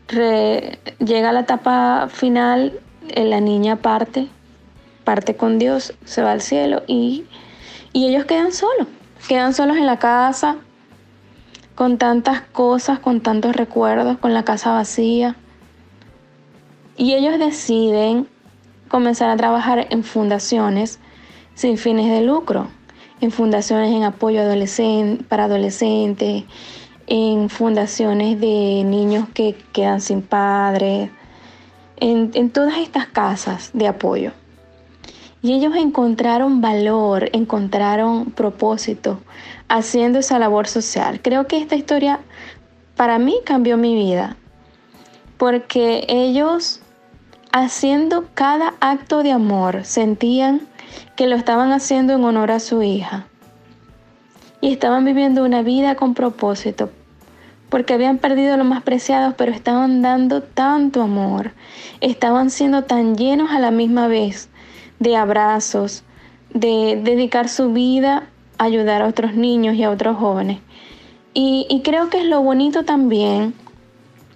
llega 0.09 1.33
la 1.33 1.40
etapa 1.40 2.09
final, 2.09 2.81
eh, 3.09 3.25
la 3.25 3.40
niña 3.40 3.77
parte, 3.77 4.29
parte 5.05 5.37
con 5.37 5.59
Dios, 5.59 5.94
se 6.05 6.23
va 6.23 6.33
al 6.33 6.40
cielo 6.40 6.83
y, 6.88 7.25
y 7.92 8.09
ellos 8.09 8.25
quedan 8.25 8.53
solos, 8.53 8.88
quedan 9.29 9.55
solos 9.55 9.77
en 9.77 9.87
la 9.87 9.99
casa 9.99 10.57
con 11.77 11.96
tantas 11.96 12.40
cosas, 12.40 12.99
con 12.99 13.20
tantos 13.20 13.55
recuerdos, 13.55 14.18
con 14.18 14.35
la 14.35 14.44
casa 14.44 14.73
vacía. 14.73 15.37
Y 16.96 17.14
ellos 17.14 17.38
deciden 17.38 18.29
comenzar 18.88 19.31
a 19.31 19.37
trabajar 19.37 19.87
en 19.90 20.05
fundaciones 20.05 20.99
sin 21.55 21.79
fines 21.79 22.11
de 22.11 22.20
lucro 22.20 22.68
en 23.20 23.30
fundaciones 23.30 23.94
en 23.94 24.04
apoyo 24.04 24.40
adolescente, 24.40 25.24
para 25.24 25.44
adolescentes, 25.44 26.44
en 27.06 27.50
fundaciones 27.50 28.40
de 28.40 28.83
niños 28.85 29.28
que 29.35 29.56
quedan 29.72 30.00
sin 30.00 30.22
padres, 30.22 31.11
en, 31.96 32.30
en 32.35 32.50
todas 32.50 32.78
estas 32.78 33.06
casas 33.06 33.70
de 33.72 33.88
apoyo. 33.88 34.33
Y 35.42 35.54
ellos 35.54 35.74
encontraron 35.74 36.61
valor, 36.61 37.30
encontraron 37.33 38.26
propósito 38.26 39.20
haciendo 39.68 40.18
esa 40.18 40.38
labor 40.38 40.66
social. 40.66 41.20
Creo 41.22 41.46
que 41.46 41.59
esta 41.59 41.76
historia 41.76 42.20
para 42.96 43.18
mí 43.18 43.37
cambió 43.44 43.76
mi 43.78 43.94
vida, 43.94 44.37
porque 45.38 46.04
ellos 46.09 46.80
haciendo 47.52 48.26
cada 48.34 48.74
acto 48.80 49.22
de 49.22 49.32
amor 49.32 49.84
sentían 49.84 50.60
que 51.16 51.26
lo 51.26 51.36
estaban 51.36 51.72
haciendo 51.72 52.14
en 52.14 52.24
honor 52.24 52.50
a 52.50 52.60
su 52.60 52.82
hija. 52.82 53.26
Y 54.60 54.72
estaban 54.72 55.04
viviendo 55.04 55.44
una 55.44 55.62
vida 55.62 55.94
con 55.94 56.14
propósito, 56.14 56.90
porque 57.68 57.94
habían 57.94 58.18
perdido 58.18 58.56
lo 58.56 58.64
más 58.64 58.82
preciado, 58.82 59.34
pero 59.36 59.52
estaban 59.52 60.02
dando 60.02 60.42
tanto 60.42 61.02
amor, 61.02 61.52
estaban 62.00 62.50
siendo 62.50 62.84
tan 62.84 63.16
llenos 63.16 63.50
a 63.50 63.58
la 63.58 63.70
misma 63.70 64.06
vez 64.06 64.48
de 64.98 65.16
abrazos, 65.16 66.04
de 66.52 67.00
dedicar 67.02 67.48
su 67.48 67.72
vida 67.72 68.24
a 68.58 68.64
ayudar 68.64 69.02
a 69.02 69.06
otros 69.06 69.34
niños 69.34 69.76
y 69.76 69.84
a 69.84 69.90
otros 69.90 70.16
jóvenes. 70.16 70.58
Y, 71.32 71.66
y 71.70 71.82
creo 71.82 72.10
que 72.10 72.18
es 72.18 72.26
lo 72.26 72.42
bonito 72.42 72.84
también 72.84 73.54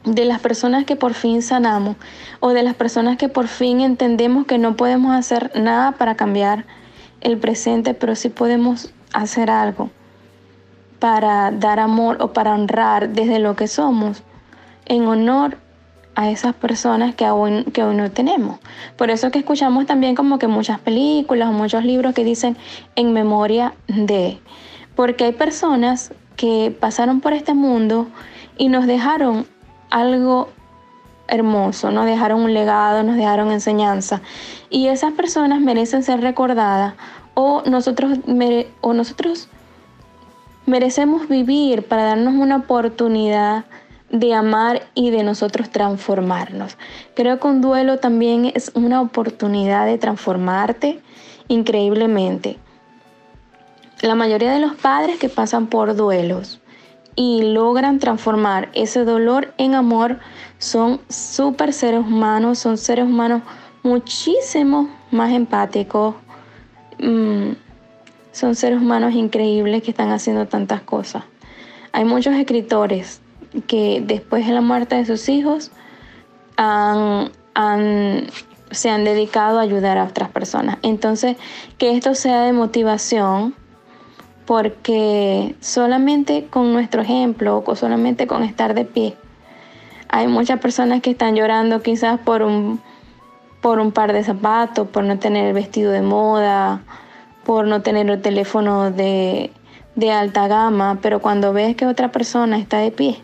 de 0.04 0.24
las 0.24 0.40
personas 0.40 0.84
que 0.84 0.96
por 0.96 1.14
fin 1.14 1.42
sanamos 1.42 1.96
o 2.40 2.50
de 2.50 2.62
las 2.62 2.74
personas 2.74 3.16
que 3.16 3.28
por 3.28 3.48
fin 3.48 3.80
entendemos 3.80 4.46
que 4.46 4.58
no 4.58 4.76
podemos 4.76 5.14
hacer 5.14 5.50
nada 5.54 5.92
para 5.92 6.14
cambiar 6.14 6.66
el 7.20 7.38
presente, 7.38 7.94
pero 7.94 8.14
sí 8.14 8.28
podemos 8.28 8.92
hacer 9.12 9.50
algo 9.50 9.90
para 10.98 11.50
dar 11.50 11.80
amor 11.80 12.18
o 12.20 12.32
para 12.32 12.54
honrar 12.54 13.10
desde 13.10 13.38
lo 13.38 13.56
que 13.56 13.66
somos 13.66 14.22
en 14.86 15.06
honor 15.06 15.58
a 16.14 16.30
esas 16.30 16.54
personas 16.54 17.14
que 17.14 17.24
aún, 17.24 17.64
que 17.64 17.80
aún 17.80 17.96
no 17.96 18.10
tenemos. 18.10 18.58
Por 18.96 19.10
eso 19.10 19.30
que 19.30 19.38
escuchamos 19.38 19.86
también 19.86 20.14
como 20.14 20.38
que 20.38 20.46
muchas 20.46 20.78
películas 20.78 21.48
o 21.48 21.52
muchos 21.52 21.84
libros 21.84 22.14
que 22.14 22.24
dicen 22.24 22.56
en 22.94 23.12
memoria 23.12 23.74
de, 23.88 24.38
porque 24.94 25.24
hay 25.24 25.32
personas 25.32 26.12
que 26.36 26.76
pasaron 26.78 27.20
por 27.20 27.32
este 27.32 27.54
mundo 27.54 28.08
y 28.56 28.68
nos 28.68 28.86
dejaron 28.86 29.46
algo 29.94 30.48
hermoso, 31.28 31.92
nos 31.92 32.04
dejaron 32.04 32.40
un 32.40 32.52
legado, 32.52 33.04
nos 33.04 33.16
dejaron 33.16 33.52
enseñanza. 33.52 34.22
Y 34.68 34.88
esas 34.88 35.12
personas 35.12 35.60
merecen 35.60 36.02
ser 36.02 36.20
recordadas 36.20 36.94
o 37.34 37.62
nosotros, 37.64 38.18
o 38.80 38.92
nosotros 38.92 39.48
merecemos 40.66 41.28
vivir 41.28 41.86
para 41.86 42.02
darnos 42.02 42.34
una 42.34 42.56
oportunidad 42.56 43.66
de 44.10 44.34
amar 44.34 44.82
y 44.94 45.10
de 45.10 45.22
nosotros 45.22 45.70
transformarnos. 45.70 46.76
Creo 47.14 47.38
que 47.38 47.46
un 47.46 47.60
duelo 47.60 47.98
también 47.98 48.50
es 48.52 48.72
una 48.74 49.00
oportunidad 49.00 49.86
de 49.86 49.98
transformarte 49.98 51.00
increíblemente. 51.46 52.58
La 54.02 54.16
mayoría 54.16 54.52
de 54.52 54.58
los 54.58 54.74
padres 54.74 55.20
que 55.20 55.28
pasan 55.28 55.68
por 55.68 55.94
duelos 55.94 56.60
y 57.16 57.42
logran 57.52 57.98
transformar 57.98 58.70
ese 58.74 59.04
dolor 59.04 59.54
en 59.58 59.74
amor 59.74 60.18
son 60.58 61.00
súper 61.08 61.72
seres 61.72 62.00
humanos, 62.00 62.58
son 62.58 62.78
seres 62.78 63.04
humanos 63.04 63.42
muchísimo 63.82 64.88
más 65.10 65.32
empáticos, 65.32 66.16
mm, 66.98 67.52
son 68.32 68.54
seres 68.56 68.80
humanos 68.80 69.14
increíbles 69.14 69.82
que 69.82 69.90
están 69.90 70.10
haciendo 70.10 70.46
tantas 70.48 70.82
cosas. 70.82 71.24
Hay 71.92 72.04
muchos 72.04 72.34
escritores 72.34 73.20
que 73.68 74.02
después 74.04 74.46
de 74.46 74.52
la 74.52 74.60
muerte 74.60 74.96
de 74.96 75.06
sus 75.06 75.28
hijos 75.28 75.70
se 78.70 78.90
han 78.90 79.04
dedicado 79.04 79.60
a 79.60 79.62
ayudar 79.62 79.98
a 79.98 80.04
otras 80.04 80.30
personas. 80.30 80.78
Entonces, 80.82 81.36
que 81.78 81.96
esto 81.96 82.14
sea 82.14 82.42
de 82.42 82.52
motivación 82.52 83.54
porque 84.46 85.54
solamente 85.60 86.46
con 86.50 86.72
nuestro 86.72 87.02
ejemplo 87.02 87.62
o 87.64 87.76
solamente 87.76 88.26
con 88.26 88.42
estar 88.42 88.74
de 88.74 88.84
pie, 88.84 89.16
hay 90.08 90.28
muchas 90.28 90.60
personas 90.60 91.00
que 91.00 91.10
están 91.10 91.34
llorando 91.34 91.82
quizás 91.82 92.20
por 92.20 92.42
un, 92.42 92.80
por 93.60 93.80
un 93.80 93.92
par 93.92 94.12
de 94.12 94.22
zapatos, 94.22 94.88
por 94.88 95.04
no 95.04 95.18
tener 95.18 95.46
el 95.46 95.54
vestido 95.54 95.90
de 95.92 96.02
moda, 96.02 96.82
por 97.44 97.66
no 97.66 97.82
tener 97.82 98.08
el 98.10 98.22
teléfono 98.22 98.90
de, 98.90 99.50
de 99.94 100.12
alta 100.12 100.48
gama, 100.48 100.98
pero 101.02 101.20
cuando 101.20 101.52
ves 101.52 101.74
que 101.76 101.86
otra 101.86 102.12
persona 102.12 102.58
está 102.58 102.78
de 102.78 102.90
pie, 102.90 103.22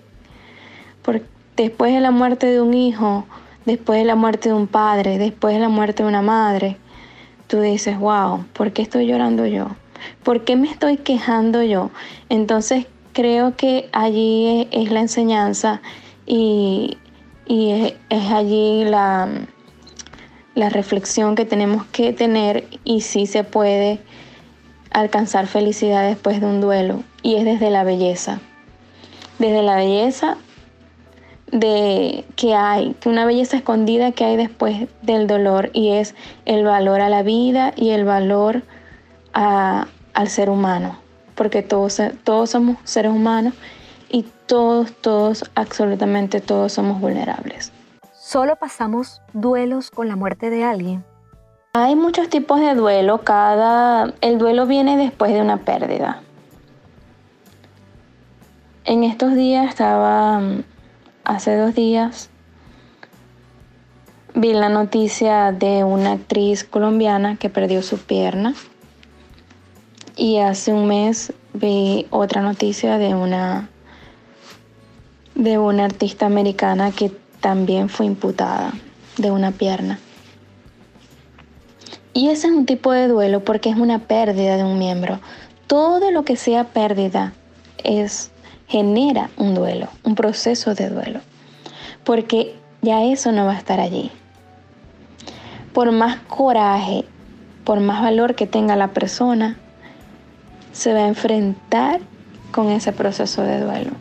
después 1.63 1.93
de 1.93 2.01
la 2.01 2.11
muerte 2.11 2.47
de 2.47 2.61
un 2.61 2.73
hijo, 2.73 3.27
después 3.67 3.99
de 3.99 4.07
la 4.07 4.15
muerte 4.15 4.49
de 4.49 4.55
un 4.55 4.67
padre, 4.67 5.19
después 5.19 5.55
de 5.55 5.61
la 5.61 5.69
muerte 5.69 6.03
de 6.03 6.09
una 6.09 6.23
madre, 6.23 6.79
tú 7.49 7.61
dices, 7.61 7.99
wow, 7.99 8.45
¿por 8.55 8.73
qué 8.73 8.81
estoy 8.81 9.07
llorando 9.07 9.45
yo? 9.47 9.69
¿Por 10.23 10.45
qué 10.45 10.57
me 10.57 10.71
estoy 10.71 10.97
quejando 10.97 11.63
yo? 11.63 11.91
Entonces 12.29 12.87
creo 13.13 13.57
que 13.57 13.89
allí 13.93 14.69
es, 14.71 14.91
la 14.91 15.01
enseñanza 15.01 15.81
y, 16.27 16.99
es, 17.47 17.95
allí 18.33 18.85
la, 18.85 19.29
la 20.55 20.69
reflexión 20.69 21.35
que 21.35 21.45
tenemos 21.45 21.85
que 21.87 22.13
tener 22.13 22.67
y 22.85 23.01
si 23.01 23.27
se 23.27 23.45
puede 23.45 24.01
alcanzar 24.91 25.47
felicidad 25.47 26.07
después 26.07 26.41
de 26.41 26.47
un 26.47 26.61
duelo 26.61 27.03
y 27.23 27.37
es 27.37 27.45
desde 27.45 27.71
la 27.71 27.85
belleza. 27.85 28.41
Desde 29.39 29.63
la 29.63 29.77
belleza 29.77 30.37
de 31.53 32.25
que 32.37 32.55
hay, 32.55 32.95
que 33.01 33.09
una 33.09 33.25
belleza 33.25 33.57
escondida 33.57 34.13
que 34.13 34.25
hay 34.25 34.37
después 34.37 34.89
del 35.03 35.27
dolor 35.27 35.71
y 35.73 35.91
es 35.91 36.15
el 36.45 36.65
valor 36.65 37.01
a 37.01 37.09
la 37.09 37.23
vida 37.23 37.73
y 37.77 37.91
el 37.91 38.05
valor 38.05 38.63
al 39.33 40.29
ser 40.29 40.51
humano, 40.51 40.97
porque 41.35 41.63
todos, 41.63 42.01
todos 42.25 42.51
somos 42.51 42.77
seres 42.85 43.13
humanos 43.13 43.55
y 44.09 44.25
todos, 44.47 44.93
todos, 44.93 45.51
absolutamente 45.55 46.41
todos 46.41 46.73
somos 46.73 47.01
vulnerables. 47.01 47.73
¿Solo 48.13 48.57
pasamos 48.57 49.23
duelos 49.33 49.91
con 49.91 50.09
la 50.09 50.17
muerte 50.17 50.51
de 50.51 50.65
alguien? 50.65 51.05
Hay 51.73 51.95
muchos 51.95 52.29
tipos 52.29 52.61
de 52.61 52.75
duelo, 52.75 53.19
cada 53.19 54.13
el 54.21 54.39
duelo 54.39 54.67
viene 54.67 54.97
después 54.97 55.33
de 55.33 55.41
una 55.41 55.59
pérdida. 55.59 56.23
En 58.85 59.05
estos 59.05 59.35
días 59.35 59.69
estaba 59.69 60.41
hace 61.25 61.57
dos 61.57 61.75
días 61.75 62.31
vi 64.35 64.53
la 64.53 64.69
noticia 64.69 65.53
de 65.53 65.85
una 65.85 66.13
actriz 66.13 66.65
colombiana 66.65 67.37
que 67.37 67.51
perdió 67.51 67.83
su 67.83 67.99
pierna 67.99 68.55
y 70.21 70.37
hace 70.37 70.75
un 70.75 70.87
mes 70.87 71.33
vi 71.55 72.07
otra 72.11 72.43
noticia 72.43 72.99
de 72.99 73.15
una 73.15 73.71
de 75.35 75.57
una 75.57 75.87
artista 75.87 76.27
americana 76.27 76.91
que 76.91 77.11
también 77.41 77.89
fue 77.89 78.05
imputada 78.05 78.75
de 79.17 79.31
una 79.31 79.51
pierna. 79.51 79.99
Y 82.13 82.29
ese 82.29 82.49
es 82.49 82.53
un 82.53 82.67
tipo 82.67 82.93
de 82.93 83.09
duelo 83.09 83.43
porque 83.43 83.71
es 83.71 83.77
una 83.77 83.99
pérdida 84.01 84.59
de 84.59 84.65
un 84.65 84.79
miembro. 84.79 85.21
todo 85.67 86.11
lo 86.11 86.25
que 86.25 86.37
sea 86.37 86.65
pérdida 86.65 87.33
es 87.83 88.31
genera 88.69 89.31
un 89.39 89.55
duelo, 89.55 89.89
un 90.05 90.17
proceso 90.17 90.75
de 90.75 90.91
duelo, 90.91 91.21
porque 92.05 92.55
ya 92.83 93.05
eso 93.05 93.33
no 93.33 93.47
va 93.47 93.53
a 93.53 93.59
estar 93.59 93.81
allí. 93.81 94.11
Por 95.73 95.93
más 95.93 96.19
coraje, 96.29 97.07
por 97.65 97.81
más 97.81 98.03
valor 98.03 98.35
que 98.35 98.47
tenga 98.47 98.77
la 98.77 98.89
persona, 98.89 99.57
se 100.73 100.93
va 100.93 101.01
a 101.01 101.09
enfrentar 101.09 102.01
con 102.53 102.69
ese 102.69 102.93
proceso 102.93 103.43
de 103.43 103.61
duelo. 103.61 103.93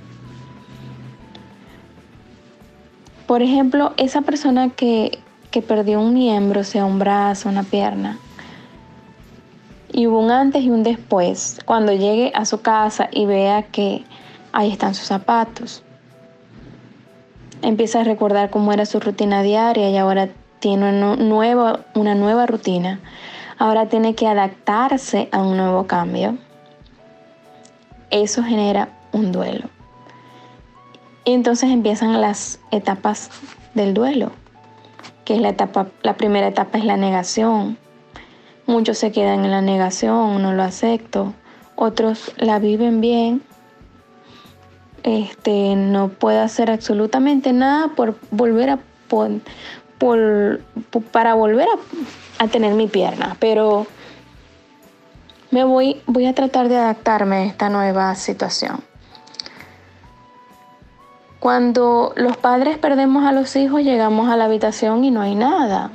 Por 3.27 3.41
ejemplo, 3.41 3.93
esa 3.97 4.21
persona 4.21 4.69
que, 4.69 5.19
que 5.51 5.61
perdió 5.61 6.01
un 6.01 6.13
miembro, 6.13 6.63
sea 6.63 6.85
un 6.85 6.97
brazo, 6.97 7.49
una 7.49 7.63
pierna, 7.63 8.17
y 9.91 10.07
hubo 10.07 10.19
un 10.19 10.31
antes 10.31 10.63
y 10.63 10.69
un 10.69 10.83
después, 10.83 11.59
cuando 11.65 11.91
llegue 11.91 12.31
a 12.35 12.45
su 12.45 12.61
casa 12.61 13.09
y 13.11 13.25
vea 13.25 13.63
que 13.63 14.03
ahí 14.51 14.71
están 14.71 14.95
sus 14.95 15.07
zapatos. 15.07 15.83
Empieza 17.61 18.01
a 18.01 18.03
recordar 18.03 18.49
cómo 18.49 18.71
era 18.71 18.85
su 18.85 18.99
rutina 18.99 19.43
diaria 19.43 19.89
y 19.89 19.97
ahora 19.97 20.29
tiene 20.59 20.89
una 20.89 21.15
nueva, 21.15 21.85
una 21.95 22.15
nueva 22.15 22.45
rutina. 22.45 22.99
Ahora 23.57 23.87
tiene 23.87 24.15
que 24.15 24.27
adaptarse 24.27 25.27
a 25.31 25.41
un 25.41 25.57
nuevo 25.57 25.85
cambio. 25.85 26.37
Eso 28.11 28.43
genera 28.43 28.89
un 29.11 29.31
duelo. 29.31 29.69
Y 31.25 31.33
entonces 31.33 31.69
empiezan 31.69 32.21
las 32.21 32.59
etapas 32.71 33.29
del 33.73 33.93
duelo, 33.93 34.31
que 35.25 35.35
es 35.35 35.41
la 35.41 35.49
etapa, 35.49 35.87
la 36.01 36.15
primera 36.15 36.47
etapa 36.47 36.77
es 36.77 36.85
la 36.85 36.97
negación. 36.97 37.77
Muchos 38.65 38.97
se 38.97 39.11
quedan 39.11 39.45
en 39.45 39.51
la 39.51 39.61
negación, 39.61 40.41
no 40.41 40.53
lo 40.53 40.63
acepto. 40.63 41.33
Otros 41.75 42.31
la 42.37 42.59
viven 42.59 43.01
bien 43.01 43.41
este, 45.03 45.75
no 45.75 46.09
puedo 46.09 46.41
hacer 46.41 46.69
absolutamente 46.69 47.53
nada 47.53 47.89
por 47.95 48.17
volver 48.31 48.71
a 48.71 48.79
para 51.11 51.33
volver 51.33 51.67
a, 52.37 52.47
tener 52.47 52.73
mi 52.75 52.87
pierna, 52.87 53.35
pero 53.39 53.87
me 55.51 55.63
voy, 55.63 56.01
voy 56.05 56.25
a 56.25 56.33
tratar 56.33 56.69
de 56.69 56.77
adaptarme 56.77 57.37
a 57.37 57.45
esta 57.45 57.69
nueva 57.69 58.13
situación. 58.15 58.83
Cuando 61.39 62.13
los 62.17 62.35
padres 62.37 62.77
perdemos 62.77 63.23
a 63.23 63.31
los 63.31 63.55
hijos, 63.55 63.81
llegamos 63.81 64.29
a 64.29 64.35
la 64.35 64.45
habitación 64.45 65.03
y 65.05 65.11
no 65.11 65.21
hay 65.21 65.35
nada. 65.35 65.91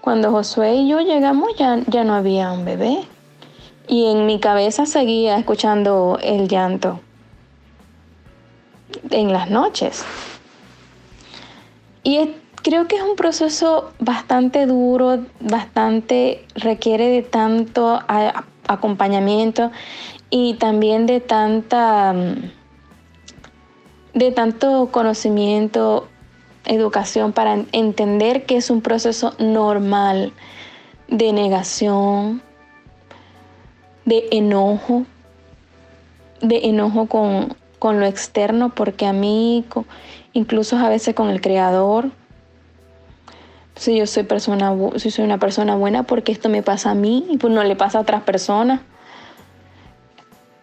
Cuando 0.00 0.30
Josué 0.30 0.74
y 0.76 0.88
yo 0.88 1.00
llegamos 1.00 1.56
ya, 1.56 1.78
ya 1.88 2.04
no 2.04 2.14
había 2.14 2.52
un 2.52 2.64
bebé. 2.64 3.04
Y 3.88 4.06
en 4.06 4.26
mi 4.26 4.38
cabeza 4.38 4.86
seguía 4.86 5.36
escuchando 5.36 6.18
el 6.22 6.48
llanto 6.48 7.00
en 9.10 9.32
las 9.32 9.50
noches. 9.50 10.04
Y 12.02 12.30
creo 12.62 12.86
que 12.86 12.96
es 12.96 13.02
un 13.02 13.16
proceso 13.16 13.92
bastante 13.98 14.66
duro, 14.66 15.24
bastante 15.40 16.46
requiere 16.54 17.08
de 17.08 17.22
tanto 17.22 18.00
acompañamiento 18.68 19.70
y 20.30 20.54
también 20.54 21.06
de 21.06 21.20
tanta 21.20 22.12
mm, 22.12 22.50
de 24.14 24.30
tanto 24.30 24.90
conocimiento, 24.92 26.08
educación 26.64 27.32
para 27.32 27.64
entender 27.72 28.46
que 28.46 28.56
es 28.56 28.70
un 28.70 28.80
proceso 28.80 29.34
normal 29.38 30.32
de 31.08 31.32
negación, 31.32 32.40
de 34.04 34.28
enojo, 34.30 35.04
de 36.40 36.60
enojo 36.64 37.06
con, 37.06 37.56
con 37.78 38.00
lo 38.00 38.06
externo, 38.06 38.72
porque 38.74 39.06
a 39.06 39.12
mí, 39.12 39.64
incluso 40.32 40.76
a 40.78 40.88
veces 40.88 41.14
con 41.14 41.28
el 41.28 41.40
creador, 41.40 42.10
si 43.76 43.96
yo 43.96 44.06
soy, 44.06 44.22
persona, 44.22 44.72
si 44.96 45.10
soy 45.10 45.24
una 45.24 45.38
persona 45.38 45.76
buena, 45.76 46.04
porque 46.04 46.32
esto 46.32 46.48
me 46.48 46.62
pasa 46.62 46.90
a 46.90 46.94
mí 46.94 47.26
y 47.30 47.38
pues 47.38 47.52
no 47.52 47.64
le 47.64 47.76
pasa 47.76 47.98
a 47.98 48.02
otras 48.02 48.22
personas. 48.22 48.80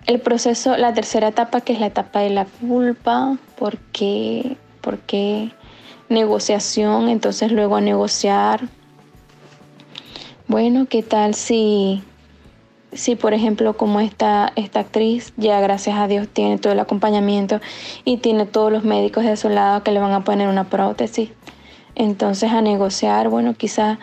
El 0.08 0.20
proceso, 0.20 0.78
la 0.78 0.94
tercera 0.94 1.28
etapa, 1.28 1.62
que 1.62 1.74
es 1.74 1.80
la 1.80 1.88
etapa 1.88 2.20
de 2.20 2.32
la 2.32 2.46
culpa, 2.46 3.38
porque, 3.58 4.58
porque 4.82 5.52
negociación, 6.10 7.10
entonces 7.10 7.52
luego 7.52 7.76
a 7.76 7.82
negociar. 7.82 8.62
Bueno, 10.48 10.88
¿qué 10.90 11.04
tal 11.04 11.36
si 11.36 12.04
si 12.94 13.16
por 13.16 13.34
ejemplo 13.34 13.78
como 13.78 14.00
esta, 14.00 14.52
esta 14.56 14.82
actriz 14.82 15.34
ya 15.38 15.60
gracias 15.62 15.98
a 15.98 16.08
Dios 16.08 16.28
tiene 16.28 16.58
todo 16.58 16.74
el 16.74 16.80
acompañamiento 16.80 17.62
y 18.04 18.18
tiene 18.18 18.46
todos 18.46 18.72
los 18.72 18.84
médicos 18.84 19.24
de 19.24 19.38
su 19.38 19.50
lado 19.50 19.84
que 19.84 19.92
le 19.92 20.00
van 20.00 20.12
a 20.14 20.24
poner 20.24 20.50
una 20.50 20.66
prótesis. 20.66 21.30
Entonces 21.96 22.52
a 22.52 22.62
negociar, 22.62 23.30
bueno, 23.30 23.54
quizás 23.54 23.98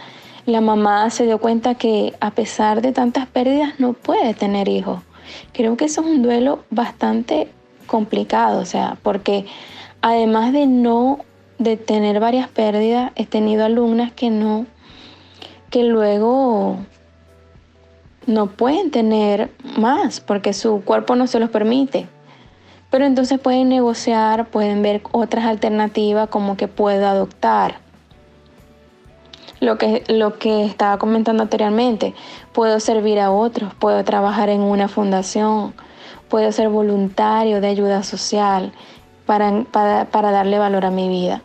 la 0.47 0.61
mamá 0.61 1.11
se 1.11 1.27
dio 1.27 1.39
cuenta 1.39 1.75
que 1.75 2.15
a 2.21 2.31
pesar 2.31 2.81
de 2.81 2.93
tantas 2.93 3.27
pérdidas 3.27 3.79
no 3.79 3.93
puede 3.93 4.35
tener 4.35 4.69
hijos. 4.69 5.01
Creo 5.53 5.77
que 5.77 5.85
eso 5.87 6.01
es 6.01 6.07
un 6.07 6.23
duelo 6.23 6.65
bastante 6.71 7.49
complicado, 7.87 8.61
o 8.61 8.65
sea, 8.65 8.97
porque 9.03 9.47
además 10.01 10.53
de 10.53 10.67
no 10.67 11.19
de 11.59 11.77
tener 11.77 12.21
varias 12.21 12.49
pérdidas, 12.49 13.13
he 13.17 13.27
tenido 13.27 13.65
alumnas 13.65 14.13
que 14.13 14.31
no 14.31 14.67
que 15.71 15.85
luego 15.85 16.79
no 18.27 18.47
pueden 18.47 18.91
tener 18.91 19.51
más 19.77 20.21
porque 20.21 20.53
su 20.53 20.83
cuerpo 20.85 21.15
no 21.15 21.27
se 21.27 21.41
los 21.41 21.51
permite. 21.51 22.07
Pero 22.91 23.05
entonces 23.05 23.39
pueden 23.39 23.69
negociar, 23.69 24.47
pueden 24.47 24.83
ver 24.83 25.03
otras 25.13 25.45
alternativas 25.45 26.29
como 26.29 26.57
que 26.57 26.69
puedo 26.69 27.07
adoptar. 27.07 27.81
Lo 29.61 29.77
que, 29.77 30.05
lo 30.09 30.39
que 30.39 30.65
estaba 30.65 30.99
comentando 30.99 31.43
anteriormente, 31.43 32.15
puedo 32.53 32.81
servir 32.81 33.19
a 33.19 33.31
otros, 33.31 33.75
puedo 33.75 34.05
trabajar 34.05 34.49
en 34.49 34.61
una 34.61 34.89
fundación, 34.89 35.75
puedo 36.29 36.53
ser 36.53 36.69
voluntario 36.69 37.61
de 37.61 37.67
ayuda 37.67 38.05
social 38.05 38.73
para, 39.27 39.65
para 39.73 40.31
darle 40.31 40.59
valor 40.59 40.87
a 40.87 40.91
mi 40.91 41.09
vida. 41.09 41.43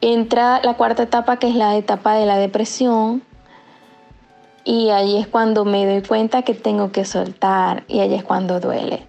Entra 0.00 0.60
la 0.62 0.74
cuarta 0.74 1.04
etapa 1.04 1.38
que 1.38 1.48
es 1.48 1.54
la 1.54 1.76
etapa 1.76 2.14
de 2.14 2.26
la 2.26 2.38
depresión, 2.38 3.22
y 4.68 4.90
allí 4.90 5.16
es 5.16 5.26
cuando 5.26 5.64
me 5.64 5.86
doy 5.86 6.02
cuenta 6.02 6.42
que 6.42 6.52
tengo 6.52 6.92
que 6.92 7.06
soltar 7.06 7.84
y 7.88 8.00
allí 8.00 8.16
es 8.16 8.22
cuando 8.22 8.60
duele. 8.60 9.06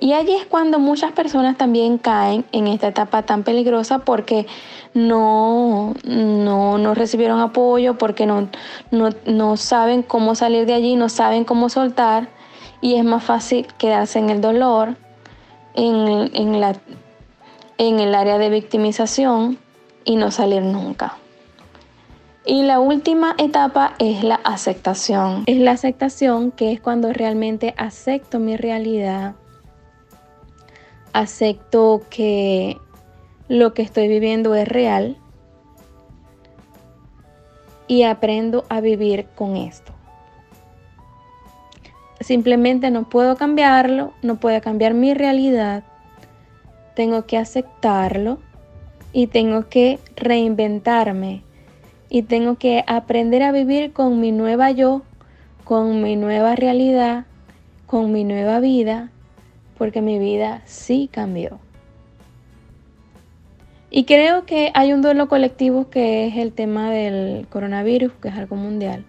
Y 0.00 0.14
allí 0.14 0.34
es 0.34 0.46
cuando 0.46 0.78
muchas 0.78 1.12
personas 1.12 1.58
también 1.58 1.98
caen 1.98 2.46
en 2.52 2.66
esta 2.66 2.88
etapa 2.88 3.22
tan 3.22 3.42
peligrosa 3.42 3.98
porque 3.98 4.46
no, 4.94 5.94
no, 6.04 6.94
recibieron 6.94 7.38
apoyo, 7.40 7.98
porque 7.98 8.24
no, 8.24 8.48
no, 8.90 9.56
saben 9.58 10.02
cómo 10.02 10.34
salir 10.34 10.64
de 10.64 10.72
allí, 10.72 10.96
no 10.96 11.10
saben 11.10 11.44
cómo 11.44 11.68
soltar 11.68 12.30
y 12.80 12.94
es 12.94 13.04
más 13.04 13.22
fácil 13.22 13.66
quedarse 13.76 14.18
en 14.18 14.30
el 14.30 14.40
dolor, 14.40 14.96
en, 15.74 16.30
en, 16.34 16.60
la, 16.62 16.76
en 17.76 18.00
el 18.00 18.14
área 18.14 18.38
de 18.38 18.48
victimización 18.48 19.58
y 20.06 20.16
no 20.16 20.30
salir 20.30 20.62
nunca. 20.62 21.18
Y 22.46 22.62
la 22.62 22.80
última 22.80 23.34
etapa 23.36 23.92
es 23.98 24.24
la 24.24 24.36
aceptación. 24.44 25.42
Es 25.44 25.58
la 25.58 25.72
aceptación 25.72 26.52
que 26.52 26.72
es 26.72 26.80
cuando 26.80 27.12
realmente 27.12 27.74
acepto 27.76 28.38
mi 28.38 28.56
realidad, 28.56 29.34
acepto 31.12 32.02
que 32.10 32.78
lo 33.48 33.74
que 33.74 33.82
estoy 33.82 34.08
viviendo 34.08 34.54
es 34.54 34.68
real 34.68 35.16
y 37.86 38.04
aprendo 38.04 38.64
a 38.68 38.80
vivir 38.80 39.26
con 39.34 39.56
esto. 39.56 39.92
Simplemente 42.20 42.90
no 42.90 43.08
puedo 43.08 43.36
cambiarlo, 43.36 44.12
no 44.22 44.36
puedo 44.36 44.60
cambiar 44.60 44.94
mi 44.94 45.14
realidad, 45.14 45.82
tengo 46.94 47.26
que 47.26 47.38
aceptarlo 47.38 48.38
y 49.12 49.26
tengo 49.26 49.68
que 49.68 49.98
reinventarme 50.16 51.42
y 52.08 52.22
tengo 52.22 52.56
que 52.56 52.84
aprender 52.86 53.42
a 53.42 53.52
vivir 53.52 53.92
con 53.92 54.20
mi 54.20 54.32
nueva 54.32 54.70
yo, 54.70 55.02
con 55.64 56.02
mi 56.02 56.14
nueva 56.16 56.54
realidad, 56.56 57.24
con 57.86 58.12
mi 58.12 58.22
nueva 58.22 58.60
vida, 58.60 59.10
porque 59.80 60.02
mi 60.02 60.18
vida 60.18 60.60
sí 60.66 61.08
cambió. 61.10 61.58
Y 63.88 64.04
creo 64.04 64.44
que 64.44 64.70
hay 64.74 64.92
un 64.92 65.00
duelo 65.00 65.26
colectivo 65.26 65.88
que 65.88 66.26
es 66.26 66.36
el 66.36 66.52
tema 66.52 66.90
del 66.90 67.46
coronavirus, 67.48 68.12
que 68.20 68.28
es 68.28 68.34
algo 68.34 68.56
mundial. 68.56 69.06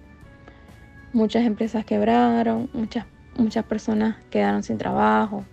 Muchas 1.12 1.44
empresas 1.44 1.84
quebraron, 1.84 2.70
muchas, 2.72 3.06
muchas 3.36 3.66
personas 3.66 4.16
quedaron 4.30 4.64
sin 4.64 4.78
trabajo. 4.78 5.44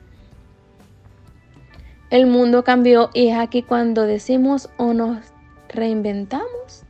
El 2.10 2.28
mundo 2.28 2.62
cambió 2.62 3.10
y 3.12 3.26
es 3.26 3.38
aquí 3.38 3.64
cuando 3.64 4.04
decimos 4.04 4.70
o 4.76 4.94
nos 4.94 5.18
reinventamos 5.68 6.84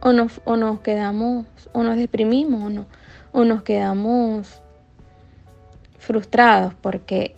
o 0.00 0.14
nos, 0.14 0.40
o 0.46 0.56
nos 0.56 0.80
quedamos 0.80 1.44
o 1.74 1.82
nos 1.82 1.98
deprimimos 1.98 2.62
o, 2.62 2.70
no, 2.70 2.86
o 3.32 3.44
nos 3.44 3.62
quedamos 3.62 4.62
frustrados 6.06 6.72
porque 6.74 7.34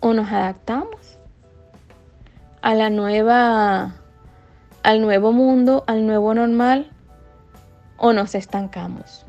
o 0.00 0.12
nos 0.12 0.30
adaptamos 0.32 1.18
a 2.60 2.74
la 2.74 2.90
nueva 2.90 3.94
al 4.82 5.00
nuevo 5.00 5.32
mundo, 5.32 5.84
al 5.86 6.06
nuevo 6.06 6.34
normal 6.34 6.90
o 7.98 8.12
nos 8.12 8.34
estancamos. 8.34 9.24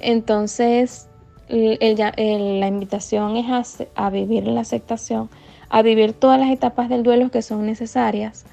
Entonces, 0.00 1.08
la 1.48 2.68
invitación 2.68 3.36
es 3.36 3.80
a, 3.94 4.10
vivir 4.10 4.46
la 4.46 4.60
aceptación, 4.60 5.28
a 5.68 5.82
vivir 5.82 6.12
todas 6.12 6.40
las 6.40 6.50
etapas 6.50 6.88
del 6.88 7.02
duelo 7.02 7.30
que 7.30 7.42
son 7.42 7.66
necesarias 7.66 8.44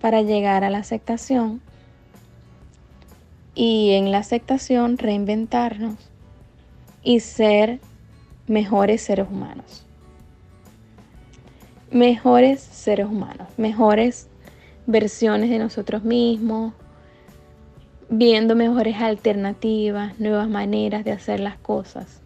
para 0.00 0.22
llegar 0.22 0.64
a 0.64 0.70
la 0.70 0.78
aceptación 0.78 1.60
y 3.54 3.92
en 3.92 4.12
la 4.12 4.18
aceptación 4.18 4.98
reinventarnos 4.98 5.96
y 7.02 7.20
ser 7.20 7.80
mejores 8.46 9.02
seres 9.02 9.26
humanos. 9.30 9.86
Mejores 11.90 12.60
seres 12.60 13.06
humanos, 13.06 13.48
mejores 13.56 14.28
versiones 14.86 15.50
de 15.50 15.58
nosotros 15.58 16.04
mismos, 16.04 16.72
viendo 18.08 18.56
mejores 18.56 18.96
alternativas, 18.96 20.18
nuevas 20.18 20.48
maneras 20.48 21.04
de 21.04 21.12
hacer 21.12 21.40
las 21.40 21.56
cosas 21.58 22.22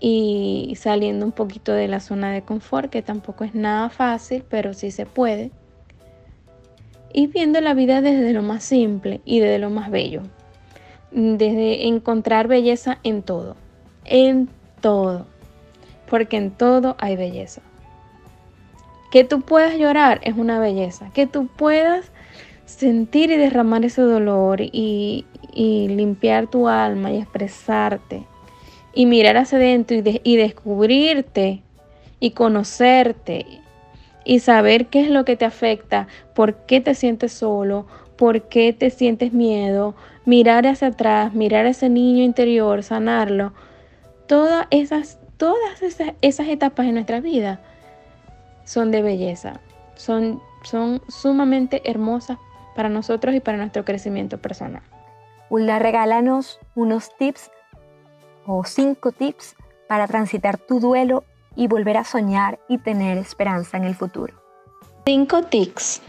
y 0.00 0.74
saliendo 0.76 1.26
un 1.26 1.32
poquito 1.32 1.72
de 1.72 1.88
la 1.88 2.00
zona 2.00 2.32
de 2.32 2.42
confort, 2.42 2.90
que 2.90 3.02
tampoco 3.02 3.44
es 3.44 3.54
nada 3.54 3.88
fácil, 3.90 4.44
pero 4.48 4.74
sí 4.74 4.90
se 4.90 5.06
puede. 5.06 5.50
Y 7.12 7.26
viendo 7.26 7.60
la 7.60 7.74
vida 7.74 8.00
desde 8.00 8.32
lo 8.32 8.42
más 8.42 8.62
simple 8.62 9.20
y 9.24 9.40
desde 9.40 9.58
lo 9.58 9.70
más 9.70 9.90
bello. 9.90 10.22
Desde 11.10 11.88
encontrar 11.88 12.48
belleza 12.48 12.98
en 13.02 13.22
todo. 13.22 13.56
En 14.08 14.48
todo. 14.80 15.26
Porque 16.08 16.36
en 16.36 16.50
todo 16.50 16.96
hay 16.98 17.16
belleza. 17.16 17.62
Que 19.10 19.24
tú 19.24 19.42
puedas 19.42 19.76
llorar 19.76 20.20
es 20.22 20.36
una 20.36 20.58
belleza. 20.58 21.10
Que 21.12 21.26
tú 21.26 21.46
puedas 21.46 22.10
sentir 22.64 23.30
y 23.30 23.36
derramar 23.36 23.84
ese 23.84 24.02
dolor 24.02 24.60
y, 24.60 25.24
limpiar 25.54 26.46
tu 26.46 26.68
alma 26.68 27.10
y 27.10 27.16
expresarte 27.16 28.22
y 28.94 29.06
mirar 29.06 29.36
hacia 29.36 29.58
adentro 29.58 29.96
y, 29.96 30.20
y 30.22 30.36
descubrirte 30.36 31.62
y 32.20 32.30
conocerte 32.30 33.46
y 34.24 34.38
saber 34.40 34.86
qué 34.86 35.00
es 35.00 35.10
lo 35.10 35.24
que 35.24 35.36
te 35.36 35.46
afecta, 35.46 36.06
por 36.34 36.54
qué 36.66 36.80
te 36.80 36.94
sientes 36.94 37.32
solo, 37.32 37.86
por 38.16 38.42
qué 38.42 38.72
te 38.72 38.90
sientes 38.90 39.32
miedo, 39.32 39.94
mirar 40.26 40.66
hacia 40.66 40.88
atrás, 40.88 41.32
mirar 41.32 41.64
a 41.64 41.70
ese 41.70 41.88
niño 41.88 42.22
interior, 42.22 42.82
sanarlo. 42.82 43.52
Todas 44.28 44.66
esas, 44.70 45.18
todas 45.38 45.82
esas, 45.82 46.12
esas 46.20 46.48
etapas 46.48 46.86
en 46.86 46.94
nuestra 46.94 47.20
vida 47.20 47.60
son 48.64 48.90
de 48.90 49.02
belleza, 49.02 49.60
son, 49.96 50.40
son 50.62 51.02
sumamente 51.08 51.80
hermosas 51.90 52.38
para 52.76 52.90
nosotros 52.90 53.34
y 53.34 53.40
para 53.40 53.58
nuestro 53.58 53.84
crecimiento 53.84 54.38
personal. 54.38 54.82
Hulda, 55.48 55.78
regálanos 55.78 56.60
unos 56.74 57.16
tips 57.16 57.50
o 58.46 58.64
cinco 58.64 59.12
tips 59.12 59.56
para 59.88 60.06
transitar 60.06 60.58
tu 60.58 60.78
duelo 60.78 61.24
y 61.56 61.66
volver 61.66 61.96
a 61.96 62.04
soñar 62.04 62.60
y 62.68 62.78
tener 62.78 63.16
esperanza 63.18 63.78
en 63.78 63.84
el 63.84 63.94
futuro. 63.94 64.34
Cinco 65.06 65.42
tips 65.42 66.02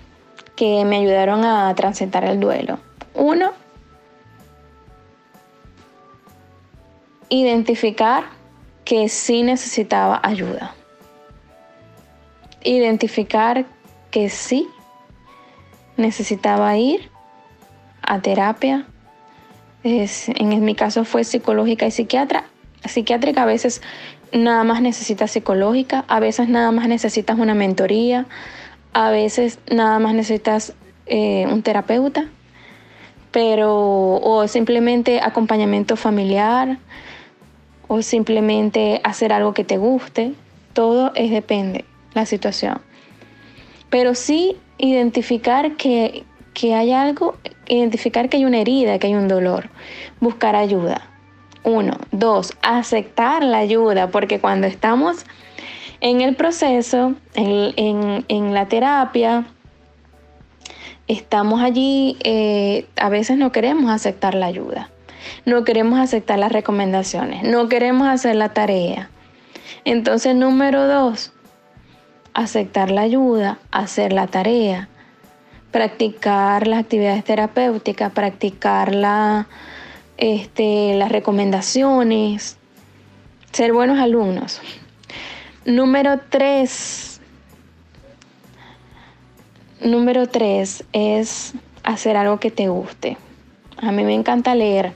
que 0.57 0.83
me 0.83 0.97
ayudaron 0.97 1.45
a 1.45 1.73
transitar 1.73 2.25
el 2.25 2.39
duelo. 2.41 2.79
Uno, 3.15 3.53
identificar 7.29 8.25
que 8.83 9.07
sí 9.07 9.43
necesitaba 9.43 10.19
ayuda. 10.23 10.73
Identificar 12.63 13.65
que 14.11 14.29
sí 14.29 14.67
necesitaba 15.95 16.75
ir 16.77 17.09
a 18.01 18.19
terapia. 18.19 18.85
en 19.83 20.65
mi 20.65 20.75
caso 20.75 21.05
fue 21.05 21.23
psicológica 21.23 21.85
y 21.85 21.91
psiquiatra. 21.91 22.45
Psiquiátrica 22.83 23.43
a 23.43 23.45
veces 23.45 23.81
nada 24.31 24.63
más 24.63 24.81
necesitas 24.81 25.31
psicológica, 25.31 26.05
a 26.07 26.19
veces 26.19 26.49
nada 26.49 26.71
más 26.71 26.87
necesitas 26.87 27.37
una 27.37 27.53
mentoría, 27.53 28.25
a 28.93 29.11
veces 29.11 29.59
nada 29.71 29.99
más 29.99 30.13
necesitas 30.13 30.73
eh, 31.05 31.45
un 31.47 31.61
terapeuta, 31.61 32.27
pero 33.31 34.19
o 34.21 34.47
simplemente 34.47 35.21
acompañamiento 35.21 35.95
familiar 35.95 36.77
o 37.89 38.01
simplemente 38.01 39.01
hacer 39.03 39.33
algo 39.33 39.53
que 39.53 39.65
te 39.65 39.77
guste. 39.77 40.31
Todo 40.71 41.11
es 41.15 41.31
depende 41.31 41.83
la 42.13 42.25
situación. 42.25 42.79
Pero 43.89 44.15
sí 44.15 44.55
identificar 44.77 45.75
que, 45.75 46.23
hay 46.63 46.91
algo, 46.93 47.35
identificar 47.67 48.29
que 48.29 48.37
hay 48.37 48.45
una 48.45 48.59
herida, 48.59 48.99
que 48.99 49.07
hay 49.07 49.15
un 49.15 49.27
dolor, 49.27 49.69
buscar 50.21 50.55
ayuda. 50.55 51.01
Uno. 51.63 51.97
Dos, 52.11 52.53
aceptar 52.61 53.43
la 53.43 53.57
ayuda, 53.57 54.09
porque 54.11 54.39
cuando 54.39 54.67
estamos 54.67 55.25
en 55.99 56.21
el 56.21 56.35
proceso, 56.35 57.15
en, 57.33 58.53
la 58.53 58.67
terapia, 58.67 59.45
estamos 61.07 61.61
allí, 61.61 62.17
eh, 62.23 62.85
a 62.97 63.09
veces 63.09 63.37
no 63.37 63.51
queremos 63.51 63.91
aceptar 63.91 64.35
la 64.35 64.45
ayuda, 64.45 64.89
no 65.45 65.63
queremos 65.63 65.99
aceptar 65.99 66.39
las 66.39 66.51
recomendaciones, 66.51 67.43
no 67.43 67.69
queremos 67.69 68.07
hacer 68.07 68.35
la 68.35 68.49
tarea. 68.49 69.09
Entonces, 69.85 70.35
número 70.35 70.87
dos, 70.87 71.31
aceptar 72.33 72.91
la 72.91 73.01
ayuda, 73.01 73.59
hacer 73.71 74.13
la 74.13 74.27
tarea, 74.27 74.89
practicar 75.71 76.67
las 76.67 76.79
actividades 76.79 77.23
terapéuticas, 77.23 78.11
practicar 78.11 78.93
este, 80.17 80.95
las 80.95 81.11
recomendaciones, 81.11 82.57
ser 83.51 83.73
buenos 83.73 83.99
alumnos. 83.99 84.61
Número 85.65 86.19
tres. 86.29 87.21
Número 89.81 90.27
tres 90.27 90.83
es 90.91 91.53
hacer 91.83 92.17
algo 92.17 92.39
que 92.39 92.51
te 92.51 92.67
guste. 92.67 93.17
A 93.77 93.91
mí 93.91 94.03
me 94.03 94.13
encanta 94.13 94.55
leer. 94.55 94.93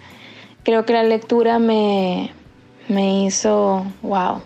Creo 0.64 0.86
que 0.86 0.94
la 0.94 1.04
lectura 1.04 1.60
me, 1.60 2.32
me 2.88 3.26
hizo, 3.26 3.86
wow, 4.02 4.42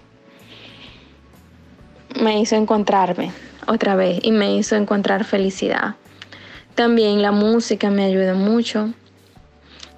me 2.20 2.39
hizo 2.39 2.55
encontrarme 2.55 3.32
otra 3.68 3.95
vez 3.95 4.20
y 4.24 4.32
me 4.32 4.55
hizo 4.55 4.76
encontrar 4.76 5.26
felicidad. 5.26 5.95
También 6.74 7.22
la 7.22 7.32
música 7.32 7.89
me 7.89 8.05
ayuda 8.05 8.34
mucho. 8.34 8.93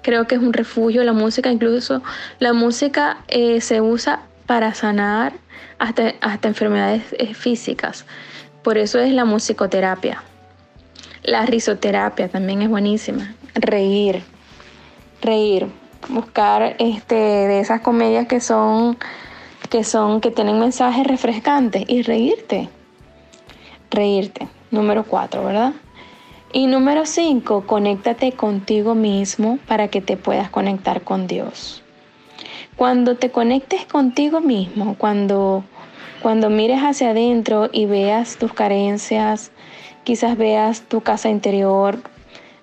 Creo 0.02 0.26
que 0.26 0.34
es 0.34 0.40
un 0.40 0.52
refugio 0.52 1.04
la 1.04 1.12
música, 1.12 1.50
incluso 1.50 2.02
la 2.38 2.52
música 2.52 3.18
eh, 3.28 3.60
se 3.60 3.80
usa 3.80 4.22
para 4.46 4.74
sanar 4.74 5.32
hasta, 5.78 6.14
hasta 6.20 6.48
enfermedades 6.48 7.02
eh, 7.12 7.34
físicas. 7.34 8.04
Por 8.62 8.78
eso 8.78 8.98
es 8.98 9.12
la 9.12 9.24
musicoterapia. 9.24 10.22
La 11.22 11.46
risoterapia 11.46 12.28
también 12.28 12.62
es 12.62 12.68
buenísima. 12.68 13.34
Reír, 13.54 14.22
reír, 15.20 15.66
buscar 16.08 16.76
este, 16.78 17.14
de 17.14 17.60
esas 17.60 17.80
comedias 17.80 18.26
que 18.26 18.40
son 18.40 18.96
que 19.70 19.84
son, 19.84 20.20
que 20.20 20.32
tienen 20.32 20.58
mensajes 20.58 21.06
refrescantes 21.06 21.84
y 21.86 22.02
reírte. 22.02 22.68
Reírte. 23.90 24.48
Número 24.70 25.04
cuatro, 25.04 25.44
¿verdad? 25.44 25.72
Y 26.52 26.66
número 26.66 27.06
cinco, 27.06 27.64
conéctate 27.66 28.32
contigo 28.32 28.96
mismo 28.96 29.58
para 29.68 29.88
que 29.88 30.00
te 30.00 30.16
puedas 30.16 30.50
conectar 30.50 31.02
con 31.02 31.28
Dios. 31.28 31.82
Cuando 32.76 33.16
te 33.16 33.30
conectes 33.30 33.86
contigo 33.86 34.40
mismo, 34.40 34.96
cuando, 34.98 35.62
cuando 36.20 36.50
mires 36.50 36.80
hacia 36.80 37.10
adentro 37.10 37.68
y 37.72 37.86
veas 37.86 38.36
tus 38.36 38.52
carencias, 38.52 39.52
quizás 40.02 40.36
veas 40.36 40.82
tu 40.82 41.00
casa 41.02 41.28
interior 41.28 41.98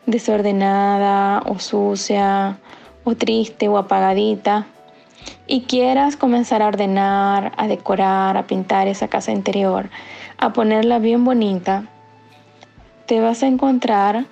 desordenada 0.06 1.42
o 1.46 1.60
sucia 1.60 2.60
o 3.08 3.16
triste 3.16 3.70
o 3.70 3.78
apagadita, 3.78 4.68
y 5.48 5.62
quieras 5.62 6.18
comenzar 6.18 6.62
a 6.62 6.68
ordenar, 6.68 7.54
a 7.56 7.68
decorar, 7.68 8.36
a 8.36 8.48
pintar 8.48 8.90
esa 8.90 9.08
casa 9.08 9.32
interior, 9.32 9.90
a 10.38 10.52
ponerla 10.52 11.00
bien 11.00 11.24
bonita, 11.24 11.86
te 13.06 13.22
vas 13.22 13.44
a 13.44 13.48
encontrar 13.48 14.26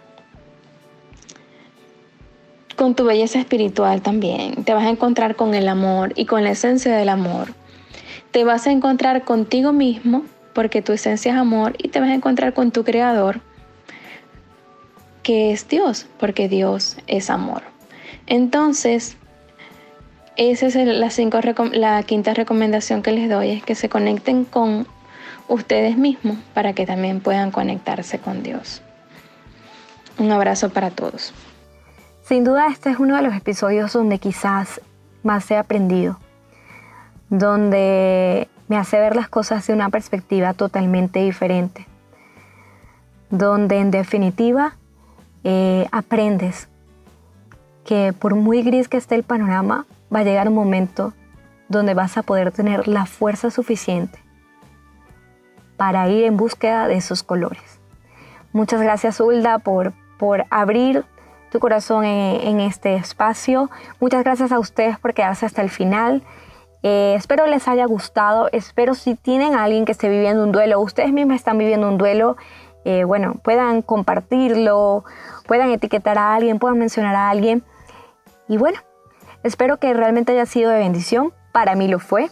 con 2.75 2.95
tu 2.95 3.05
belleza 3.05 3.39
espiritual 3.39 4.01
también. 4.01 4.65
Te 4.65 4.73
vas 4.73 4.83
a 4.83 4.89
encontrar 4.89 5.37
con 5.37 5.55
el 5.55 5.69
amor 5.69 6.11
y 6.17 6.25
con 6.25 6.43
la 6.43 6.51
esencia 6.51 6.93
del 6.97 7.07
amor. 7.07 7.53
Te 8.31 8.43
vas 8.43 8.67
a 8.67 8.71
encontrar 8.71 9.23
contigo 9.23 9.71
mismo, 9.71 10.23
porque 10.53 10.81
tu 10.81 10.91
esencia 10.91 11.31
es 11.31 11.37
amor, 11.37 11.75
y 11.77 11.87
te 11.87 12.01
vas 12.01 12.09
a 12.09 12.13
encontrar 12.13 12.53
con 12.53 12.71
tu 12.71 12.83
creador, 12.83 13.39
que 15.23 15.53
es 15.53 15.69
Dios, 15.69 16.07
porque 16.19 16.49
Dios 16.49 16.97
es 17.07 17.29
amor. 17.29 17.74
Entonces, 18.27 19.17
esa 20.37 20.67
es 20.67 20.75
la, 20.75 22.03
quinta 22.03 22.33
recomendación 22.33 23.01
que 23.01 23.11
les 23.11 23.29
doy, 23.29 23.51
es 23.51 23.63
que 23.63 23.75
se 23.75 23.87
conecten 23.87 24.45
con 24.45 24.87
ustedes 25.47 25.97
mismos 25.97 26.37
para 26.53 26.73
que 26.73 26.85
también 26.85 27.21
puedan 27.21 27.51
conectarse 27.51 28.19
con 28.19 28.43
Dios. 28.43 28.81
Un 30.17 30.31
abrazo 30.31 30.69
para 30.69 30.89
todos. 30.91 31.33
Sin 32.23 32.43
duda 32.43 32.67
este 32.67 32.89
es 32.89 32.99
uno 32.99 33.15
de 33.15 33.21
los 33.21 33.35
episodios 33.35 33.93
donde 33.93 34.17
quizás 34.17 34.81
más 35.23 35.49
he 35.51 35.57
aprendido, 35.57 36.19
donde 37.29 38.47
me 38.67 38.77
hace 38.77 38.99
ver 38.99 39.15
las 39.15 39.29
cosas 39.29 39.65
de 39.67 39.73
una 39.73 39.89
perspectiva 39.89 40.53
totalmente 40.53 41.19
diferente, 41.19 41.85
donde 43.29 43.77
en 43.77 43.91
definitiva 43.91 44.75
eh, 45.43 45.87
aprendes 45.91 46.67
que 47.85 48.13
por 48.13 48.35
muy 48.35 48.63
gris 48.63 48.89
que 48.89 48.97
esté 48.97 49.15
el 49.15 49.23
panorama, 49.23 49.85
va 50.13 50.19
a 50.19 50.23
llegar 50.23 50.49
un 50.49 50.55
momento 50.55 51.13
donde 51.69 51.93
vas 51.93 52.17
a 52.17 52.23
poder 52.23 52.51
tener 52.51 52.87
la 52.87 53.05
fuerza 53.05 53.49
suficiente 53.51 54.19
para 55.77 56.07
ir 56.09 56.25
en 56.25 56.37
búsqueda 56.37 56.87
de 56.87 56.95
esos 56.95 57.23
colores. 57.23 57.79
Muchas 58.53 58.81
gracias, 58.81 59.19
Hulda, 59.19 59.59
por, 59.59 59.93
por 60.17 60.45
abrir 60.49 61.05
tu 61.51 61.59
corazón 61.59 62.05
en, 62.05 62.59
este 62.59 62.95
espacio. 62.95 63.69
Muchas 63.99 64.23
gracias 64.23 64.51
a 64.51 64.59
ustedes 64.59 64.97
por 64.99 65.13
quedarse 65.13 65.45
hasta 65.45 65.61
el 65.61 65.69
final. 65.69 66.23
Eh, 66.83 67.15
espero 67.17 67.47
les 67.47 67.67
haya 67.67 67.85
gustado. 67.85 68.49
Espero 68.51 68.93
si 68.93 69.15
tienen 69.15 69.55
a 69.55 69.63
alguien 69.63 69.85
que 69.85 69.91
esté 69.91 70.09
viviendo 70.09 70.43
un 70.43 70.51
duelo, 70.51 70.79
ustedes 70.79 71.11
mismos 71.11 71.35
están 71.35 71.57
viviendo 71.57 71.87
un 71.87 71.97
duelo, 71.97 72.37
eh, 72.85 73.03
bueno, 73.03 73.35
puedan 73.43 73.81
compartirlo, 73.81 75.03
puedan 75.47 75.71
etiquetar 75.71 76.17
a 76.17 76.35
alguien, 76.35 76.59
puedan 76.59 76.77
mencionar 76.77 77.15
a 77.15 77.29
alguien. 77.29 77.63
Y 78.47 78.57
bueno, 78.57 78.79
Espero 79.45 79.77
que 79.77 79.93
realmente 79.93 80.31
haya 80.31 80.47
sido 80.47 80.71
de 80.71 80.79
bendición. 80.79 81.31
Para 81.51 81.75
mí 81.75 81.87
lo 81.87 81.99
fue. 81.99 82.31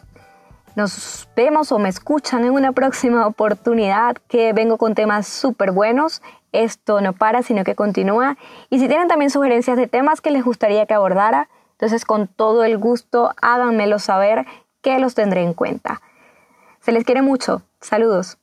Nos 0.75 1.29
vemos 1.35 1.71
o 1.71 1.77
me 1.77 1.87
escuchan 1.87 2.43
en 2.43 2.53
una 2.53 2.71
próxima 2.73 3.27
oportunidad 3.27 4.17
que 4.27 4.51
vengo 4.51 4.79
con 4.79 4.95
temas 4.95 5.27
súper 5.27 5.71
buenos. 5.71 6.23
Esto 6.53 7.01
no 7.01 7.13
para, 7.13 7.43
sino 7.43 7.63
que 7.63 7.75
continúa. 7.75 8.35
Y 8.71 8.79
si 8.79 8.87
tienen 8.87 9.09
también 9.09 9.29
sugerencias 9.29 9.77
de 9.77 9.85
temas 9.85 10.21
que 10.21 10.31
les 10.31 10.43
gustaría 10.43 10.87
que 10.87 10.95
abordara, 10.95 11.49
entonces 11.73 12.03
con 12.03 12.27
todo 12.27 12.63
el 12.63 12.79
gusto 12.79 13.35
háganmelo 13.43 13.99
saber 13.99 14.47
que 14.81 14.97
los 14.97 15.13
tendré 15.13 15.43
en 15.43 15.53
cuenta. 15.53 16.01
Se 16.79 16.91
les 16.91 17.05
quiere 17.05 17.21
mucho. 17.21 17.61
Saludos. 17.79 18.39